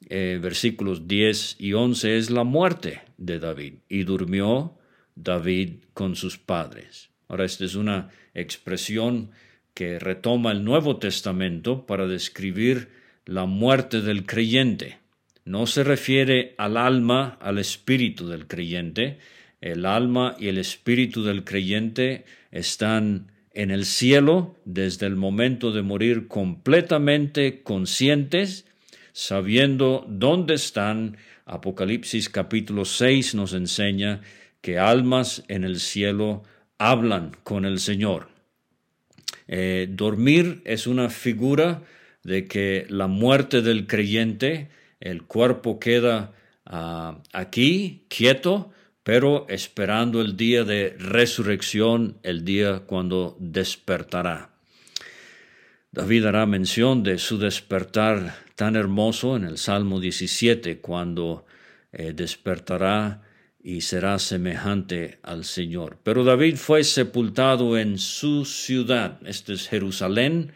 versículos 0.09 1.05
10 1.05 1.57
y 1.59 1.73
11, 1.73 2.17
es 2.17 2.29
la 2.29 2.45
muerte 2.45 3.01
de 3.17 3.39
David. 3.39 3.73
Y 3.89 4.03
durmió 4.03 4.77
David 5.15 5.83
con 5.93 6.15
sus 6.15 6.37
padres. 6.37 7.09
Ahora, 7.27 7.43
esta 7.43 7.65
es 7.65 7.75
una 7.75 8.09
expresión 8.33 9.31
que 9.73 9.99
retoma 9.99 10.53
el 10.53 10.63
Nuevo 10.63 10.95
Testamento 10.97 11.85
para 11.85 12.07
describir 12.07 12.89
la 13.25 13.45
muerte 13.45 13.99
del 13.99 14.25
creyente. 14.25 14.99
No 15.45 15.67
se 15.67 15.83
refiere 15.83 16.55
al 16.57 16.75
alma, 16.75 17.37
al 17.39 17.59
espíritu 17.59 18.27
del 18.27 18.47
creyente. 18.47 19.19
El 19.61 19.85
alma 19.85 20.35
y 20.39 20.47
el 20.47 20.57
espíritu 20.57 21.23
del 21.23 21.43
creyente 21.43 22.25
están 22.51 23.31
en 23.53 23.69
el 23.69 23.85
cielo 23.85 24.57
desde 24.65 25.05
el 25.05 25.15
momento 25.15 25.71
de 25.71 25.83
morir 25.83 26.27
completamente 26.27 27.61
conscientes, 27.61 28.65
sabiendo 29.13 30.05
dónde 30.09 30.55
están. 30.55 31.17
Apocalipsis 31.45 32.27
capítulo 32.29 32.83
6 32.83 33.35
nos 33.35 33.53
enseña 33.53 34.21
que 34.61 34.79
almas 34.79 35.43
en 35.47 35.63
el 35.63 35.79
cielo 35.79 36.41
hablan 36.79 37.37
con 37.43 37.65
el 37.65 37.77
Señor. 37.77 38.29
Eh, 39.47 39.87
dormir 39.91 40.63
es 40.65 40.87
una 40.87 41.09
figura 41.09 41.83
de 42.23 42.47
que 42.47 42.87
la 42.89 43.05
muerte 43.05 43.61
del 43.61 43.85
creyente, 43.85 44.69
el 45.05 45.23
cuerpo 45.23 45.79
queda 45.79 46.33
ah, 46.65 47.19
aquí, 47.31 48.05
quieto, 48.09 48.71
pero 49.03 49.45
esperando 49.49 50.19
el 50.19 50.35
día 50.35 50.63
de 50.63 50.95
resurrección, 50.97 52.17
el 52.23 52.43
día 52.43 52.79
cuando 52.87 53.37
despertará. 53.39 54.49
David 55.91 56.25
hará 56.25 56.47
mención 56.47 57.03
de 57.03 57.19
su 57.19 57.37
despertar 57.37 58.35
tan 58.55 58.75
hermoso 58.75 59.35
en 59.35 59.43
el 59.43 59.59
Salmo 59.59 59.99
17, 59.99 60.79
cuando 60.79 61.45
eh, 61.93 62.13
despertará 62.15 63.21
y 63.63 63.81
será 63.81 64.17
semejante 64.17 65.19
al 65.21 65.45
Señor. 65.45 65.99
Pero 66.01 66.23
David 66.23 66.55
fue 66.55 66.83
sepultado 66.83 67.77
en 67.77 67.99
su 67.99 68.43
ciudad, 68.43 69.19
este 69.25 69.53
es 69.53 69.69
Jerusalén, 69.69 70.51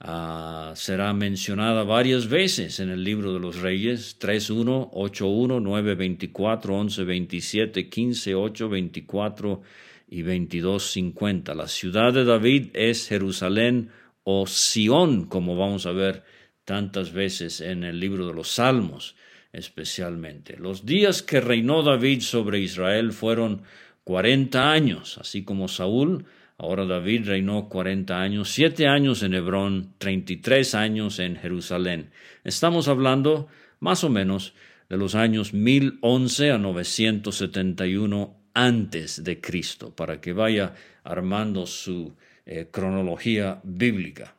ah, 0.00 0.72
será 0.76 1.12
mencionada 1.12 1.84
varias 1.84 2.28
veces 2.28 2.80
en 2.80 2.90
el 2.90 3.04
libro 3.04 3.32
de 3.32 3.40
los 3.40 3.60
Reyes, 3.60 4.18
3.1, 4.20 4.90
8.1, 4.92 5.60
9.24, 5.62 6.32
11.27, 6.32 7.90
15.8, 7.90 8.68
24 8.68 9.62
y 10.08 10.22
22.50. 10.22 11.54
La 11.54 11.68
ciudad 11.68 12.12
de 12.12 12.24
David 12.24 12.68
es 12.74 13.08
Jerusalén 13.08 13.90
o 14.22 14.46
Sión, 14.46 15.26
como 15.26 15.56
vamos 15.56 15.86
a 15.86 15.92
ver 15.92 16.24
tantas 16.64 17.12
veces 17.12 17.60
en 17.60 17.84
el 17.84 18.00
libro 18.00 18.26
de 18.26 18.34
los 18.34 18.48
Salmos 18.48 19.16
especialmente. 19.54 20.56
Los 20.58 20.84
días 20.84 21.22
que 21.22 21.40
reinó 21.40 21.82
David 21.82 22.20
sobre 22.20 22.58
Israel 22.58 23.12
fueron 23.12 23.62
cuarenta 24.02 24.70
años, 24.72 25.16
así 25.18 25.44
como 25.44 25.68
Saúl. 25.68 26.26
Ahora 26.56 26.86
David 26.86 27.26
reinó 27.26 27.68
cuarenta 27.68 28.20
años, 28.20 28.48
siete 28.48 28.86
años 28.86 29.22
en 29.22 29.34
Hebrón, 29.34 29.94
treinta 29.98 30.32
y 30.32 30.36
tres 30.36 30.74
años 30.74 31.18
en 31.18 31.36
Jerusalén. 31.36 32.10
Estamos 32.44 32.86
hablando 32.86 33.48
más 33.80 34.04
o 34.04 34.08
menos 34.08 34.54
de 34.88 34.96
los 34.96 35.16
años 35.16 35.52
mil 35.52 35.98
once 36.00 36.52
a 36.52 36.58
novecientos 36.58 37.36
setenta 37.36 37.86
y 37.86 37.96
uno 37.96 38.36
antes 38.54 39.24
de 39.24 39.40
Cristo, 39.40 39.96
para 39.96 40.20
que 40.20 40.32
vaya 40.32 40.74
armando 41.02 41.66
su 41.66 42.14
eh, 42.46 42.68
cronología 42.70 43.60
bíblica. 43.64 44.36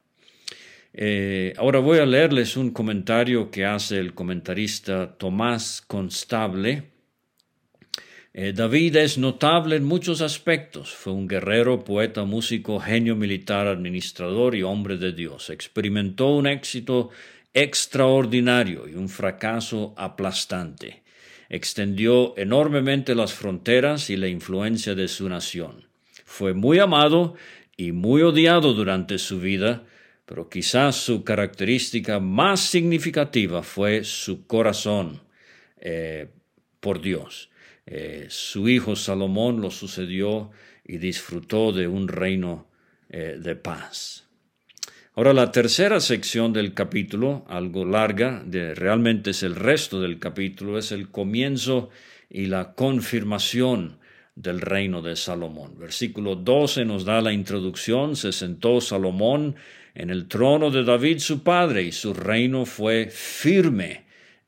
Eh, 0.93 1.53
ahora 1.57 1.79
voy 1.79 1.99
a 1.99 2.05
leerles 2.05 2.55
un 2.55 2.71
comentario 2.71 3.51
que 3.51 3.65
hace 3.65 3.99
el 3.99 4.13
comentarista 4.13 5.17
Tomás 5.17 5.83
Constable. 5.85 6.94
Eh, 8.37 8.51
David 8.51 8.97
es 8.97 9.17
notable 9.17 9.77
en 9.77 9.85
muchos 9.85 10.19
aspectos. 10.19 10.93
Fue 10.93 11.13
un 11.13 11.25
guerrero, 11.25 11.85
poeta, 11.85 12.25
músico, 12.25 12.81
genio 12.81 13.15
militar, 13.15 13.65
administrador 13.65 14.55
y 14.55 14.61
hombre 14.61 14.97
de 14.97 15.13
Dios. 15.13 15.49
Experimentó 15.49 16.35
un 16.35 16.45
éxito 16.45 17.11
extraordinario 17.53 18.89
y 18.89 18.95
un 18.95 19.07
fracaso 19.07 19.93
aplastante. 19.95 21.01
Extendió 21.47 22.37
enormemente 22.37 23.15
las 23.15 23.33
fronteras 23.33 24.09
y 24.09 24.17
la 24.17 24.27
influencia 24.27 24.95
de 24.95 25.07
su 25.07 25.29
nación. 25.29 25.85
Fue 26.25 26.53
muy 26.53 26.79
amado 26.79 27.35
y 27.77 27.93
muy 27.93 28.21
odiado 28.21 28.73
durante 28.73 29.17
su 29.17 29.39
vida, 29.39 29.83
pero 30.25 30.49
quizás 30.49 30.97
su 30.97 31.23
característica 31.23 32.19
más 32.19 32.59
significativa 32.59 33.63
fue 33.63 34.03
su 34.03 34.45
corazón 34.45 35.21
eh, 35.79 36.27
por 36.81 36.99
Dios. 36.99 37.49
Eh, 37.85 38.27
su 38.29 38.67
hijo 38.67 38.95
Salomón 38.95 39.61
lo 39.61 39.69
sucedió 39.69 40.51
y 40.83 40.97
disfrutó 40.97 41.71
de 41.71 41.87
un 41.87 42.07
reino 42.07 42.67
eh, 43.09 43.37
de 43.39 43.55
paz. 43.55 44.27
Ahora 45.13 45.33
la 45.33 45.51
tercera 45.51 45.99
sección 45.99 46.51
del 46.51 46.73
capítulo, 46.73 47.45
algo 47.47 47.85
larga, 47.85 48.43
de, 48.45 48.75
realmente 48.75 49.29
es 49.31 49.43
el 49.43 49.55
resto 49.55 50.01
del 50.01 50.19
capítulo, 50.19 50.77
es 50.77 50.91
el 50.91 51.09
comienzo 51.09 51.89
y 52.29 52.47
la 52.47 52.73
confirmación 52.73 53.99
del 54.35 54.59
reino 54.59 55.01
de 55.01 55.15
Salomón. 55.15 55.79
Versículo 55.79 56.35
12 56.35 56.83
nos 56.83 57.05
da 57.05 57.21
la 57.21 57.31
introducción, 57.31 58.17
se 58.17 58.33
sentó 58.33 58.81
Salomón 58.81 59.55
en 59.93 60.09
el 60.09 60.27
trono 60.27 60.69
de 60.69 60.83
David 60.83 61.19
su 61.19 61.43
padre, 61.43 61.83
y 61.83 61.93
su 61.93 62.13
reino 62.13 62.65
fue 62.65 63.07
firme 63.09 64.03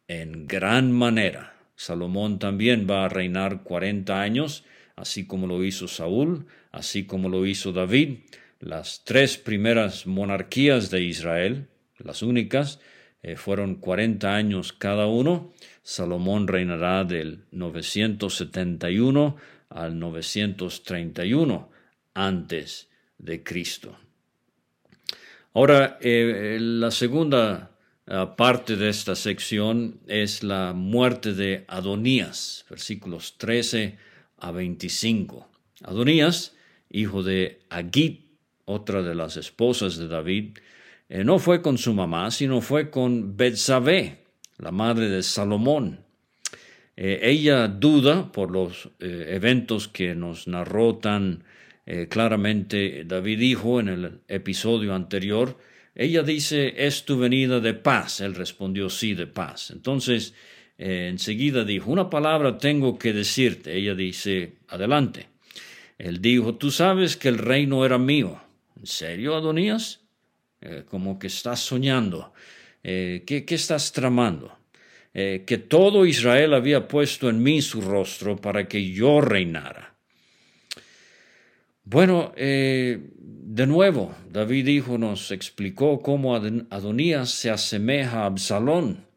en 0.10 0.48
gran 0.48 0.92
manera. 0.92 1.57
Salomón 1.78 2.40
también 2.40 2.88
va 2.90 3.06
a 3.06 3.10
reinar 3.10 3.62
cuarenta 3.62 4.20
años, 4.22 4.66
así 4.96 5.28
como 5.28 5.46
lo 5.46 5.64
hizo 5.64 5.88
Saúl, 5.88 6.48
así 6.72 7.06
como 7.06 7.30
lo 7.30 7.46
hizo 7.46 7.72
David. 7.72 8.18
Las 8.60 9.04
tres 9.06 9.38
primeras 9.38 10.08
monarquías 10.08 10.90
de 10.90 11.04
Israel, 11.04 11.68
las 12.00 12.24
únicas, 12.24 12.80
eh, 13.22 13.36
fueron 13.36 13.76
cuarenta 13.76 14.36
años 14.36 14.74
cada 14.74 15.06
uno. 15.06 15.54
Salomón 15.84 16.48
reinará 16.48 17.04
del 17.04 17.46
971 17.52 19.38
al 19.70 20.00
931 20.00 21.70
antes 22.16 22.90
de 23.20 23.44
Cristo. 23.44 24.00
Ahora, 25.54 26.00
eh, 26.02 26.58
la 26.60 26.90
segunda 26.90 27.77
ah, 28.08 28.36
parte 28.36 28.76
de 28.76 28.90
esta 28.90 29.16
sección 29.16 30.00
es 30.08 30.44
la 30.44 30.74
muerte 30.74 31.34
de 31.34 31.66
Adonías, 31.68 32.66
versículos 32.70 33.38
13 33.38 33.98
a 34.38 34.52
25. 34.52 35.48
Adonías, 35.84 36.56
hijo 36.90 37.24
de 37.24 37.60
Agit, 37.70 38.26
otra 38.66 39.02
de 39.02 39.16
las 39.16 39.38
esposas 39.38 39.98
de 39.98 40.08
David, 40.08 40.58
eh, 41.10 41.24
no 41.24 41.40
fue 41.40 41.62
con 41.62 41.78
su 41.78 41.94
mamá, 41.94 42.32
sino 42.32 42.62
fue 42.62 42.90
con 42.90 43.38
Betsabé, 43.38 44.24
la 44.58 44.72
madre 44.72 45.10
de 45.10 45.24
Salomón. 45.24 46.00
Eh, 46.96 47.20
ella 47.24 47.68
duda 47.68 48.32
por 48.32 48.52
los 48.52 48.90
eventos 49.00 49.88
que 49.88 50.16
nos 50.16 50.48
narró 50.48 50.96
tan 50.96 51.44
eh, 51.90 52.10
claramente 52.10 53.06
David 53.06 53.40
dijo 53.40 53.80
en 53.80 53.88
el 53.88 54.20
episodio 54.28 54.94
anterior, 54.94 55.58
ella 56.00 56.22
dice, 56.22 56.76
es 56.78 57.06
tu 57.06 57.18
venida 57.18 57.60
de 57.60 57.74
paz. 57.74 58.22
Él 58.22 58.36
respondió, 58.36 58.88
sí, 58.88 59.16
de 59.16 59.26
paz. 59.26 59.72
Entonces, 59.72 60.36
eh, 60.78 61.08
enseguida 61.10 61.64
dijo, 61.64 61.90
una 61.90 62.08
palabra 62.08 62.60
tengo 62.60 63.00
que 63.00 63.14
decirte. 63.14 63.76
Ella 63.76 63.96
dice, 63.96 64.58
adelante. 64.68 65.28
Él 65.98 66.22
dijo, 66.22 66.54
tú 66.54 66.70
sabes 66.70 67.18
que 67.18 67.30
el 67.30 67.40
reino 67.40 67.84
era 67.84 67.98
mío. 67.98 68.40
¿En 68.80 68.86
serio, 68.86 69.36
Adonías? 69.36 70.02
Eh, 70.62 70.84
como 70.88 71.18
que 71.18 71.28
estás 71.28 71.62
soñando. 71.62 72.32
Eh, 72.84 73.24
¿qué, 73.26 73.44
estás 73.50 73.92
tramando? 73.92 74.56
Que 75.14 75.66
todo 75.68 76.06
Israel 76.06 76.54
había 76.54 76.88
puesto 76.88 77.28
en 77.28 77.42
mí 77.42 77.64
su 77.64 77.82
rostro 77.82 78.36
para 78.36 78.68
que 78.68 78.92
yo 78.92 79.20
reinara. 79.20 79.97
Bueno, 81.90 82.34
de 82.36 83.66
nuevo, 83.68 84.14
David 84.30 84.66
dijo, 84.66 84.98
nos 84.98 85.32
explicó 85.32 86.02
cómo 86.02 86.36
Adonías 86.36 87.30
se 87.30 87.50
asemeja 87.50 88.24
a 88.24 88.26
Absalón 88.26 89.08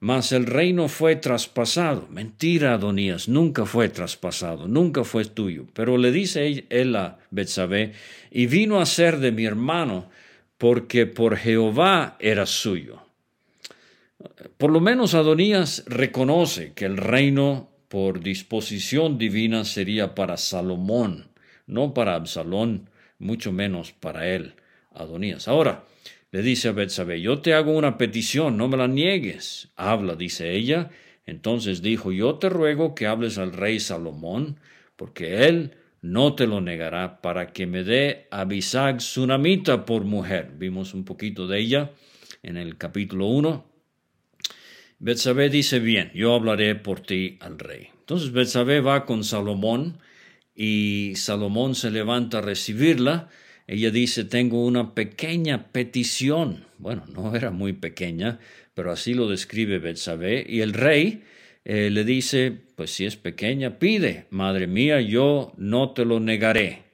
mas 0.00 0.30
el 0.32 0.46
reino 0.46 0.88
fue 0.88 1.16
traspasado. 1.16 2.06
Mentira, 2.10 2.74
Adonías, 2.74 3.28
nunca 3.28 3.66
fue 3.66 3.88
traspasado, 3.88 4.68
nunca 4.68 5.04
fue 5.04 5.24
tuyo. 5.24 5.66
Pero 5.72 5.98
le 5.98 6.12
dice 6.12 6.66
él 6.70 6.96
a 6.96 7.18
Betsabé, 7.30 7.92
y 8.30 8.46
vino 8.46 8.80
a 8.80 8.86
ser 8.86 9.18
de 9.18 9.32
mi 9.32 9.44
hermano, 9.44 10.08
porque 10.56 11.06
por 11.06 11.36
Jehová 11.36 12.16
era 12.20 12.46
suyo. 12.46 13.02
Por 14.56 14.70
lo 14.70 14.80
menos 14.80 15.14
Adonías 15.14 15.84
reconoce 15.86 16.72
que 16.74 16.84
el 16.84 16.96
reino 16.96 17.68
por 17.88 18.20
disposición 18.20 19.18
divina 19.18 19.64
sería 19.64 20.14
para 20.14 20.36
Salomón, 20.36 21.27
no 21.68 21.94
para 21.94 22.16
Absalón, 22.16 22.90
mucho 23.18 23.52
menos 23.52 23.92
para 23.92 24.28
él, 24.28 24.54
Adonías. 24.92 25.46
Ahora, 25.46 25.84
le 26.32 26.42
dice 26.42 26.68
a 26.68 26.72
Betsabé, 26.72 27.20
yo 27.20 27.40
te 27.40 27.54
hago 27.54 27.72
una 27.72 27.96
petición, 27.96 28.56
no 28.56 28.68
me 28.68 28.76
la 28.76 28.88
niegues. 28.88 29.70
Habla, 29.76 30.16
dice 30.16 30.54
ella. 30.54 30.90
Entonces 31.24 31.82
dijo, 31.82 32.10
yo 32.10 32.36
te 32.36 32.48
ruego 32.48 32.94
que 32.94 33.06
hables 33.06 33.38
al 33.38 33.52
rey 33.52 33.80
Salomón, 33.80 34.58
porque 34.96 35.46
él 35.46 35.74
no 36.00 36.34
te 36.34 36.46
lo 36.46 36.60
negará, 36.60 37.20
para 37.20 37.52
que 37.52 37.66
me 37.66 37.84
dé 37.84 38.26
a 38.30 38.42
Abisag 38.42 39.00
Sunamita 39.00 39.84
por 39.84 40.04
mujer. 40.04 40.52
Vimos 40.56 40.94
un 40.94 41.04
poquito 41.04 41.46
de 41.46 41.60
ella 41.60 41.92
en 42.42 42.56
el 42.56 42.76
capítulo 42.76 43.26
1. 43.26 43.64
Betsabé 45.00 45.48
dice, 45.48 45.78
bien, 45.78 46.10
yo 46.14 46.34
hablaré 46.34 46.74
por 46.74 47.00
ti 47.00 47.38
al 47.40 47.58
rey. 47.58 47.88
Entonces 48.00 48.32
Betsabé 48.32 48.80
va 48.80 49.06
con 49.06 49.22
Salomón 49.22 49.98
y 50.58 51.14
Salomón 51.16 51.74
se 51.74 51.90
levanta 51.90 52.38
a 52.38 52.42
recibirla 52.42 53.28
ella 53.68 53.90
dice, 53.90 54.24
tengo 54.24 54.64
una 54.64 54.94
pequeña 54.94 55.70
petición. 55.70 56.64
Bueno, 56.78 57.04
no 57.12 57.36
era 57.36 57.50
muy 57.50 57.74
pequeña, 57.74 58.40
pero 58.74 58.90
así 58.90 59.12
lo 59.14 59.28
describe 59.28 59.78
Betsabé. 59.78 60.44
Y 60.48 60.62
el 60.62 60.72
rey 60.72 61.22
eh, 61.66 61.90
le 61.90 62.02
dice, 62.04 62.50
pues 62.74 62.90
si 62.90 63.04
es 63.04 63.16
pequeña, 63.16 63.78
pide, 63.78 64.26
madre 64.30 64.66
mía, 64.66 65.02
yo 65.02 65.52
no 65.58 65.92
te 65.92 66.06
lo 66.06 66.18
negaré. 66.18 66.84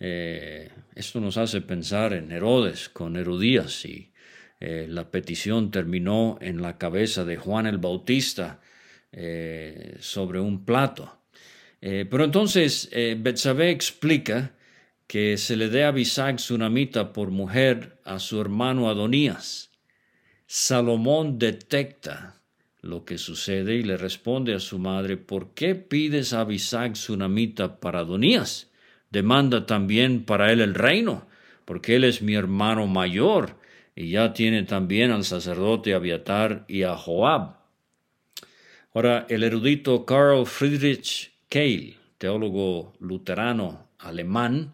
Eh, 0.00 0.68
esto 0.96 1.20
nos 1.20 1.36
hace 1.36 1.60
pensar 1.60 2.12
en 2.12 2.32
Herodes 2.32 2.88
con 2.88 3.16
Herodías 3.16 3.84
y 3.84 4.12
eh, 4.58 4.86
la 4.88 5.12
petición 5.12 5.70
terminó 5.70 6.38
en 6.40 6.60
la 6.60 6.76
cabeza 6.76 7.24
de 7.24 7.36
Juan 7.36 7.66
el 7.66 7.78
Bautista 7.78 8.60
sobre 10.00 10.40
un 10.40 10.64
plato. 10.64 11.21
Pero 11.82 12.24
entonces 12.24 12.88
Betsabé 13.18 13.70
explica 13.70 14.52
que 15.08 15.36
se 15.36 15.56
le 15.56 15.68
dé 15.68 15.84
a 15.84 15.88
Abisag 15.88 16.38
Sunamita 16.38 17.12
por 17.12 17.30
mujer 17.30 17.98
a 18.04 18.20
su 18.20 18.40
hermano 18.40 18.88
Adonías. 18.88 19.70
Salomón 20.46 21.38
detecta 21.38 22.40
lo 22.80 23.04
que 23.04 23.18
sucede 23.18 23.74
y 23.74 23.82
le 23.82 23.96
responde 23.96 24.54
a 24.54 24.60
su 24.60 24.78
madre, 24.78 25.16
¿por 25.16 25.54
qué 25.54 25.74
pides 25.74 26.32
a 26.32 26.40
Abisag 26.42 26.96
Sunamita 26.96 27.80
para 27.80 28.00
Adonías? 28.00 28.70
Demanda 29.10 29.66
también 29.66 30.24
para 30.24 30.52
él 30.52 30.60
el 30.60 30.74
reino, 30.74 31.26
porque 31.64 31.96
él 31.96 32.04
es 32.04 32.22
mi 32.22 32.34
hermano 32.34 32.86
mayor 32.86 33.58
y 33.94 34.10
ya 34.10 34.32
tiene 34.32 34.62
también 34.62 35.10
al 35.10 35.24
sacerdote 35.24 35.94
Abiatar 35.94 36.64
y 36.68 36.84
a 36.84 36.96
Joab. 36.96 37.56
Ahora, 38.94 39.26
el 39.28 39.42
erudito 39.42 40.06
Karl 40.06 40.46
Friedrich 40.46 41.31
Keil, 41.52 41.98
teólogo 42.16 42.94
luterano 43.00 43.88
alemán, 43.98 44.72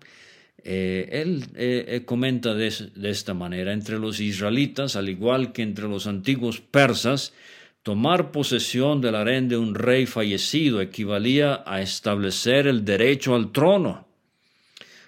eh, 0.63 1.09
él 1.11 1.43
eh, 1.57 1.85
eh, 1.89 2.05
comenta 2.05 2.55
de, 2.55 2.69
esta 2.69 3.35
manera, 3.35 3.73
entre 3.73 3.99
los 3.99 4.21
israelitas, 4.21 4.95
al 4.95 5.09
igual 5.09 5.51
que 5.53 5.63
entre 5.63 5.89
los 5.89 6.07
antiguos 6.07 6.61
persas, 6.61 7.35
tomar 7.83 8.31
posesión 8.31 9.01
del 9.01 9.17
harén 9.17 9.49
de 9.49 9.57
un 9.57 9.75
rey 9.75 10.07
fallecido 10.07 10.81
equivalía 10.81 11.65
a 11.67 11.83
establecer 11.83 12.69
el 12.69 12.85
derecho 12.85 13.35
al 13.35 13.51
trono. 13.51 14.07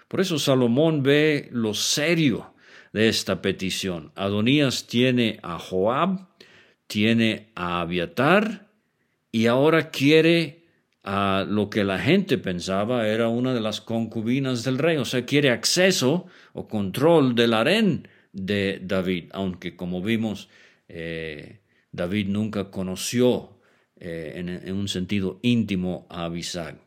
Por 0.08 0.20
eso 0.20 0.40
Salomón 0.40 1.04
ve 1.04 1.50
lo 1.52 1.72
serio 1.72 2.52
de 2.92 3.08
esta 3.08 3.40
petición. 3.40 4.10
Adonías 4.16 4.88
tiene 4.88 5.38
a 5.44 5.60
Joab, 5.60 6.26
tiene 6.88 7.52
a 7.54 7.80
Abiatar 7.82 8.66
y 9.30 9.46
ahora 9.46 9.90
quiere 9.90 10.59
a 11.02 11.46
lo 11.48 11.70
que 11.70 11.84
la 11.84 11.98
gente 11.98 12.36
pensaba 12.38 13.08
era 13.08 13.28
una 13.28 13.54
de 13.54 13.60
las 13.60 13.80
concubinas 13.80 14.64
del 14.64 14.78
rey, 14.78 14.96
o 14.98 15.04
sea, 15.04 15.24
quiere 15.24 15.50
acceso 15.50 16.26
o 16.52 16.68
control 16.68 17.34
del 17.34 17.54
harén 17.54 18.08
de 18.32 18.80
David, 18.82 19.30
aunque 19.32 19.76
como 19.76 20.02
vimos, 20.02 20.48
eh, 20.88 21.60
David 21.92 22.28
nunca 22.28 22.70
conoció 22.70 23.60
eh, 23.96 24.34
en, 24.36 24.74
un 24.74 24.88
sentido 24.88 25.40
íntimo 25.42 26.06
a 26.10 26.24
Abisag. 26.24 26.78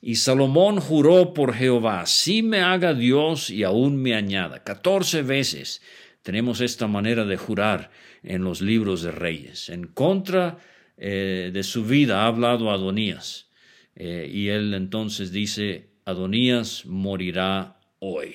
Y 0.00 0.16
Salomón 0.16 0.80
juró 0.80 1.34
por 1.34 1.54
Jehová, 1.54 2.06
si 2.06 2.42
me 2.42 2.60
haga 2.60 2.94
Dios 2.94 3.50
y 3.50 3.64
aún 3.64 3.96
me 3.96 4.14
añada. 4.14 4.62
Catorce 4.62 5.22
veces 5.22 5.82
tenemos 6.22 6.60
esta 6.60 6.86
manera 6.86 7.24
de 7.24 7.36
jurar 7.36 7.90
en 8.22 8.44
los 8.44 8.60
libros 8.60 9.02
de 9.02 9.10
reyes. 9.10 9.68
En 9.68 9.86
contra 9.86 10.58
eh, 10.98 11.50
de 11.52 11.62
su 11.62 11.84
vida 11.84 12.22
ha 12.22 12.26
hablado 12.26 12.70
Adonías 12.70 13.50
eh, 13.94 14.30
y 14.32 14.48
él 14.48 14.72
entonces 14.72 15.30
dice, 15.30 15.90
Adonías 16.06 16.86
morirá 16.86 17.80
hoy. 17.98 18.34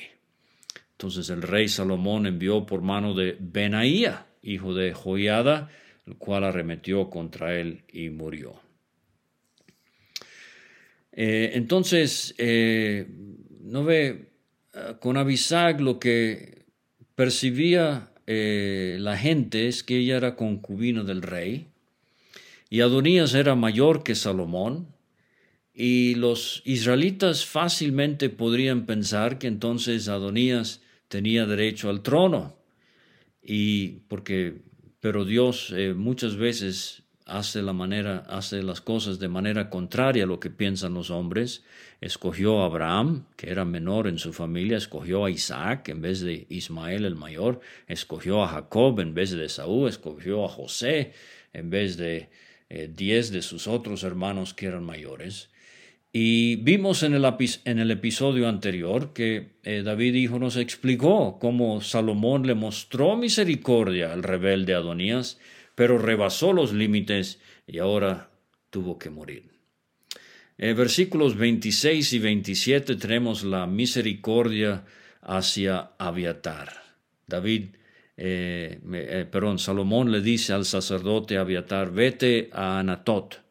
Entonces 0.91 1.30
el 1.30 1.41
rey 1.41 1.67
Salomón 1.67 2.28
envió 2.28 2.65
por 2.65 2.82
mano 2.82 3.15
de 3.15 3.36
Benaía, 3.39 4.28
hijo 4.43 4.76
de 4.76 4.93
Joiada, 4.93 5.71
el 6.06 6.17
cual 6.17 6.43
arremetió 6.43 7.10
contra 7.10 7.60
él 7.60 7.84
y 7.91 8.10
murió. 8.10 8.62
Eh, 11.13 11.52
entonces, 11.56 12.36
no 12.38 13.84
ve, 13.84 14.30
con 15.00 15.17
Abisag 15.17 15.82
lo 15.82 16.00
que 16.00 16.65
percibía 17.15 18.12
la 18.28 19.17
gente 19.17 19.67
es 19.67 19.84
que 19.84 19.97
ella 19.97 20.17
era 20.17 20.36
concubina 20.36 21.04
del 21.04 21.21
rey, 21.21 21.71
y 22.72 22.80
Adonías 22.80 23.34
era 23.34 23.54
mayor 23.54 24.02
que 24.02 24.16
Salomón, 24.16 24.88
y 25.74 26.16
los 26.16 26.62
israelitas 26.64 27.46
fácilmente 27.46 28.30
podrían 28.30 28.86
pensar 28.86 29.40
que 29.40 29.48
entonces 29.48 30.08
Adonías 30.08 30.82
tenía 31.10 31.46
derecho 31.46 31.90
al 31.90 32.02
trono. 32.02 32.56
Y 33.44 34.04
porque, 34.08 34.62
pero 35.02 35.26
Dios 35.26 35.74
eh, 35.76 35.94
muchas 35.94 36.38
veces 36.38 37.04
hace 37.26 37.62
la 37.62 37.74
manera, 37.74 38.20
hace 38.30 38.64
las 38.64 38.80
cosas 38.80 39.20
de 39.20 39.28
manera 39.28 39.70
contraria 39.70 40.24
a 40.24 40.28
lo 40.28 40.40
que 40.40 40.50
piensan 40.50 40.94
los 40.94 41.10
hombres. 41.10 41.66
Escogió 42.00 42.62
a 42.62 42.68
Abraham, 42.68 43.26
que 43.36 43.50
era 43.50 43.66
menor 43.66 44.08
en 44.08 44.18
su 44.18 44.32
familia, 44.32 44.78
escogió 44.78 45.26
a 45.26 45.30
Isaac 45.30 45.90
en 45.90 46.02
vez 46.02 46.22
de 46.22 46.48
Ismael 46.48 47.04
el 47.04 47.16
mayor, 47.16 47.60
escogió 47.88 48.42
a 48.42 48.48
Jacob 48.48 49.02
en 49.02 49.14
vez 49.14 49.32
de 49.32 49.50
Saúl, 49.50 49.90
escogió 49.90 50.46
a 50.46 50.48
José 50.48 51.12
en 51.52 51.70
vez 51.70 51.98
de 51.98 52.30
diez 52.96 53.32
de 53.32 53.42
sus 53.42 53.68
otros 53.68 54.04
hermanos 54.04 54.54
que 54.54 54.68
eran 54.68 54.84
mayores. 54.84 55.50
Y 56.14 56.58
vimos 56.58 57.04
en 57.04 57.14
el, 57.14 57.92
episodio 57.92 58.50
anterior 58.50 59.14
que 59.14 59.54
eh, 59.64 59.82
David 59.82 60.16
hijo 60.16 60.40
nos 60.40 60.58
explicó 60.58 61.40
cómo 61.40 61.80
Salomón 61.80 62.46
le 62.46 62.54
mostró 62.54 63.16
misericordia 63.16 64.12
al 64.12 64.24
rebelde 64.24 64.74
Adonías, 64.74 65.40
pero 65.74 65.98
rebasó 65.98 66.52
los 66.52 66.74
límites 66.74 67.40
y 67.66 67.78
ahora 67.78 68.30
tuvo 68.70 69.00
que 69.00 69.10
morir. 69.10 69.52
En 70.58 70.76
versículos 70.76 71.38
26 71.38 72.12
y 72.12 72.20
27 72.20 72.96
tenemos 72.98 73.44
la 73.44 73.66
misericordia 73.66 74.84
hacia 75.22 75.92
Abiatar. 75.98 76.74
David, 77.26 77.76
eh, 78.24 78.80
eh, 78.94 79.26
perdón, 79.32 79.58
Salomón 79.58 80.12
le 80.12 80.22
dice 80.22 80.54
al 80.54 80.66
sacerdote 80.66 81.40
Abiatar, 81.40 81.92
vete 81.92 82.52
a 82.54 82.78
Anatot 82.78 83.42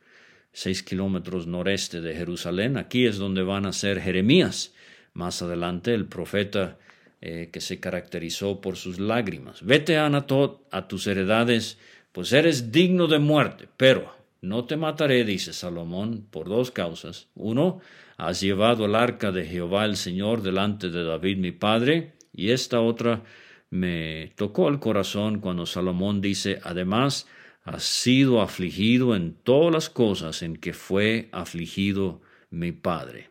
seis 0.53 0.83
kilómetros 0.83 1.47
noreste 1.47 2.01
de 2.01 2.15
Jerusalén. 2.15 2.77
Aquí 2.77 3.07
es 3.07 3.19
donde 3.19 3.43
van 3.43 3.67
a 3.67 3.73
ser 3.73 4.01
Jeremías. 4.01 4.73
Más 5.13 5.43
adelante 5.43 5.93
el 5.93 6.07
profeta 6.07 6.79
eh, 7.21 7.51
que 7.53 7.61
se 7.61 7.81
caracterizó 7.81 8.61
por 8.61 8.77
sus 8.77 9.01
lágrimas. 9.01 9.65
Vete 9.65 9.97
a 9.97 10.07
Anatot, 10.07 10.67
a 10.71 10.87
tus 10.87 11.07
heredades, 11.09 11.79
pues 12.13 12.33
eres 12.33 12.71
digno 12.71 13.09
de 13.09 13.19
muerte, 13.19 13.69
pero 13.77 14.15
no 14.41 14.67
te 14.67 14.77
mataré, 14.77 15.25
dice 15.25 15.53
Salomón, 15.53 16.27
por 16.31 16.49
dos 16.49 16.71
causas. 16.71 17.29
Uno, 17.35 17.81
has 18.17 18.41
llevado 18.41 18.85
el 18.85 18.95
arca 18.95 19.33
de 19.33 19.47
Jehová 19.47 19.85
el 19.85 19.97
Señor 19.97 20.43
delante 20.43 20.91
de 20.91 21.05
David 21.05 21.39
mi 21.39 21.53
padre, 21.53 22.13
y 22.33 22.51
esta 22.51 22.81
otra 22.81 23.25
me 23.71 24.33
tocó 24.37 24.69
el 24.69 24.81
corazón 24.81 25.39
cuando 25.39 25.65
Salomón 25.65 26.21
dice, 26.21 26.61
además, 26.65 27.27
has 27.63 27.85
sido 27.85 28.43
afligido 28.43 29.15
en 29.15 29.35
todas 29.35 29.73
las 29.73 29.91
cosas 29.91 30.43
en 30.43 30.57
que 30.57 30.73
fue 30.73 31.29
afligido 31.33 32.21
mi 32.51 32.73
padre. 32.73 33.29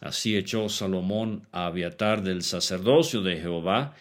Así 0.00 0.36
echó 0.36 0.68
Salomón 0.68 1.46
a 1.52 1.66
Abiatar 1.66 2.22
del 2.22 2.42
sacerdocio 2.42 3.22
de 3.22 3.36
Jehová, 3.36 3.94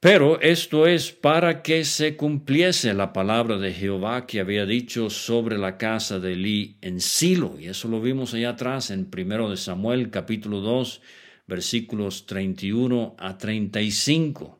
pero 0.00 0.40
esto 0.40 0.86
es 0.86 1.12
para 1.12 1.62
que 1.62 1.84
se 1.84 2.16
cumpliese 2.16 2.94
la 2.94 3.12
palabra 3.12 3.58
de 3.58 3.72
Jehová 3.72 4.26
que 4.26 4.40
había 4.40 4.64
dicho 4.64 5.10
sobre 5.10 5.58
la 5.58 5.76
casa 5.76 6.18
de 6.18 6.32
Elí 6.32 6.76
en 6.80 7.00
Silo. 7.00 7.56
Y 7.60 7.68
eso 7.68 7.86
lo 7.86 8.00
vimos 8.00 8.32
allá 8.32 8.50
atrás 8.50 8.90
en 8.90 9.10
1 9.14 9.50
de 9.50 9.56
Samuel 9.58 10.10
capítulo 10.10 10.60
2 10.60 11.02
versículos 11.50 12.24
31 12.26 13.16
a 13.18 13.36
35, 13.36 14.58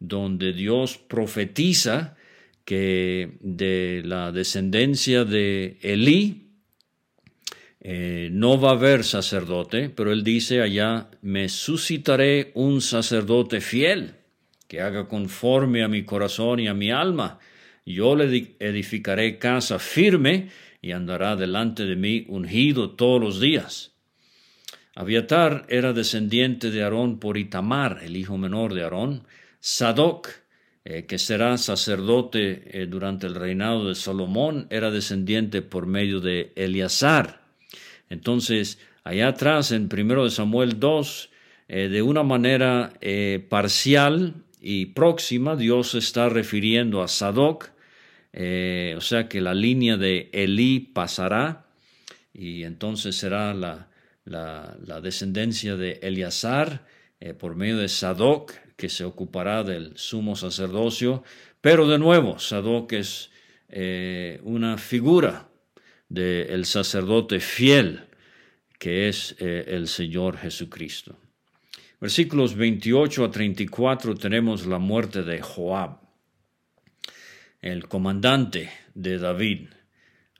donde 0.00 0.52
Dios 0.52 0.98
profetiza 0.98 2.16
que 2.64 3.38
de 3.40 4.02
la 4.04 4.32
descendencia 4.32 5.24
de 5.24 5.78
Elí 5.80 6.48
eh, 7.80 8.30
no 8.32 8.60
va 8.60 8.70
a 8.70 8.72
haber 8.72 9.04
sacerdote, 9.04 9.90
pero 9.90 10.12
él 10.12 10.24
dice 10.24 10.60
allá, 10.60 11.08
me 11.22 11.48
suscitaré 11.48 12.50
un 12.54 12.80
sacerdote 12.80 13.60
fiel 13.60 14.14
que 14.66 14.80
haga 14.80 15.06
conforme 15.06 15.84
a 15.84 15.88
mi 15.88 16.04
corazón 16.04 16.58
y 16.58 16.66
a 16.66 16.74
mi 16.74 16.90
alma. 16.90 17.38
Yo 17.86 18.16
le 18.16 18.56
edificaré 18.58 19.38
casa 19.38 19.78
firme 19.78 20.48
y 20.82 20.92
andará 20.92 21.36
delante 21.36 21.84
de 21.84 21.96
mí 21.96 22.24
ungido 22.28 22.90
todos 22.90 23.20
los 23.20 23.40
días. 23.40 23.93
Abiatar 24.96 25.66
era 25.68 25.92
descendiente 25.92 26.70
de 26.70 26.84
Aarón 26.84 27.18
por 27.18 27.36
Itamar, 27.36 28.00
el 28.04 28.16
hijo 28.16 28.38
menor 28.38 28.74
de 28.74 28.84
Aarón. 28.84 29.24
Sadoc, 29.58 30.28
eh, 30.84 31.06
que 31.06 31.18
será 31.18 31.58
sacerdote 31.58 32.82
eh, 32.82 32.86
durante 32.86 33.26
el 33.26 33.34
reinado 33.34 33.88
de 33.88 33.96
Salomón, 33.96 34.68
era 34.70 34.92
descendiente 34.92 35.62
por 35.62 35.86
medio 35.86 36.20
de 36.20 36.52
Eleazar. 36.54 37.42
Entonces, 38.08 38.78
allá 39.02 39.28
atrás, 39.28 39.72
en 39.72 39.88
1 39.92 40.30
Samuel 40.30 40.78
2, 40.78 41.30
eh, 41.68 41.88
de 41.88 42.02
una 42.02 42.22
manera 42.22 42.92
parcial, 43.48 44.34
y 44.60 44.86
próxima, 44.86 45.56
Dios 45.56 45.94
está 45.94 46.28
refiriendo 46.28 47.02
a 47.02 47.08
Sadoc, 47.08 47.70
o 48.32 49.00
sea 49.00 49.28
que 49.28 49.40
la 49.40 49.54
línea 49.54 49.96
de 49.96 50.30
Elí 50.32 50.80
pasará 50.80 51.66
y 52.32 52.64
entonces 52.64 53.14
será 53.14 53.52
la, 53.54 53.88
la, 54.24 55.00
descendencia 55.02 55.76
de 55.76 56.00
Eleazar 56.02 56.86
eh, 57.20 57.34
por 57.34 57.56
medio 57.56 57.78
de 57.78 57.88
Sadoc, 57.88 58.52
que 58.76 58.88
se 58.88 59.04
ocupará 59.04 59.62
del 59.62 59.96
sumo 59.96 60.36
sacerdocio, 60.36 61.22
pero 61.60 61.88
de 61.88 61.98
nuevo, 61.98 62.38
Sadoc 62.38 62.92
es 62.92 63.30
eh, 63.68 64.40
una 64.42 64.78
figura 64.78 65.48
del 66.08 66.64
sacerdote 66.64 67.40
fiel 67.40 68.06
que 68.78 69.08
es 69.08 69.36
el 69.40 69.88
Señor 69.88 70.36
Jesucristo. 70.36 71.16
Versículos 72.04 72.54
28 72.54 73.24
a 73.24 73.30
34 73.30 74.14
tenemos 74.14 74.66
la 74.66 74.78
muerte 74.78 75.22
de 75.22 75.40
Joab, 75.40 76.00
el 77.62 77.88
comandante 77.88 78.70
de 78.94 79.16
David. 79.16 79.68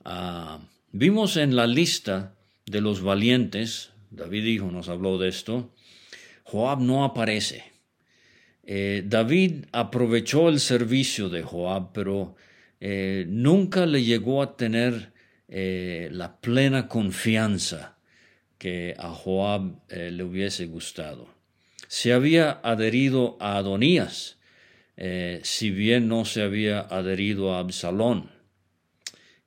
Ah, 0.05 0.61
vimos 0.93 1.39
en 1.39 1.57
la 1.57 1.67
lista 1.67 2.37
de 2.67 2.81
los 2.81 3.03
valientes, 3.03 3.91
David 4.11 4.45
dijo, 4.45 4.71
nos 4.71 4.89
habló 4.89 5.19
de 5.19 5.29
esto, 5.29 5.75
Joab 6.45 6.81
no 6.81 7.05
aparece. 7.05 7.65
Eh, 8.63 9.03
David 9.07 9.67
aprovechó 9.73 10.49
el 10.49 10.61
servicio 10.61 11.29
de 11.29 11.43
Joab, 11.43 11.93
pero 11.93 12.37
eh, 12.81 13.27
nunca 13.29 13.87
le 13.87 14.03
llegó 14.03 14.43
a 14.43 14.57
tener 14.57 15.13
eh, 15.49 16.09
la 16.13 16.41
plena 16.41 16.89
confianza 16.89 17.99
que 18.59 18.95
a 18.99 19.11
Joab 19.11 19.81
le 19.89 20.23
hubiese 20.23 20.67
gustado 20.67 21.35
se 21.87 22.13
había 22.13 22.61
adherido 22.63 23.37
a 23.39 23.57
Adonías, 23.57 24.39
si 25.43 25.71
bien 25.71 26.09
no 26.09 26.25
se 26.25 26.43
había 26.43 26.81
adherido 26.81 27.55
a 27.55 27.61
Absalón. 27.61 28.34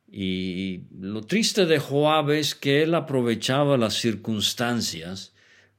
Y 0.10 0.82
lo 1.00 1.22
triste 1.22 1.66
de 1.66 1.80
Joab 1.80 2.32
es 2.32 2.56
que 2.56 2.84
él 2.84 2.96
aprovechaba 2.96 3.78
las 3.78 3.96
circunstancias 3.96 5.34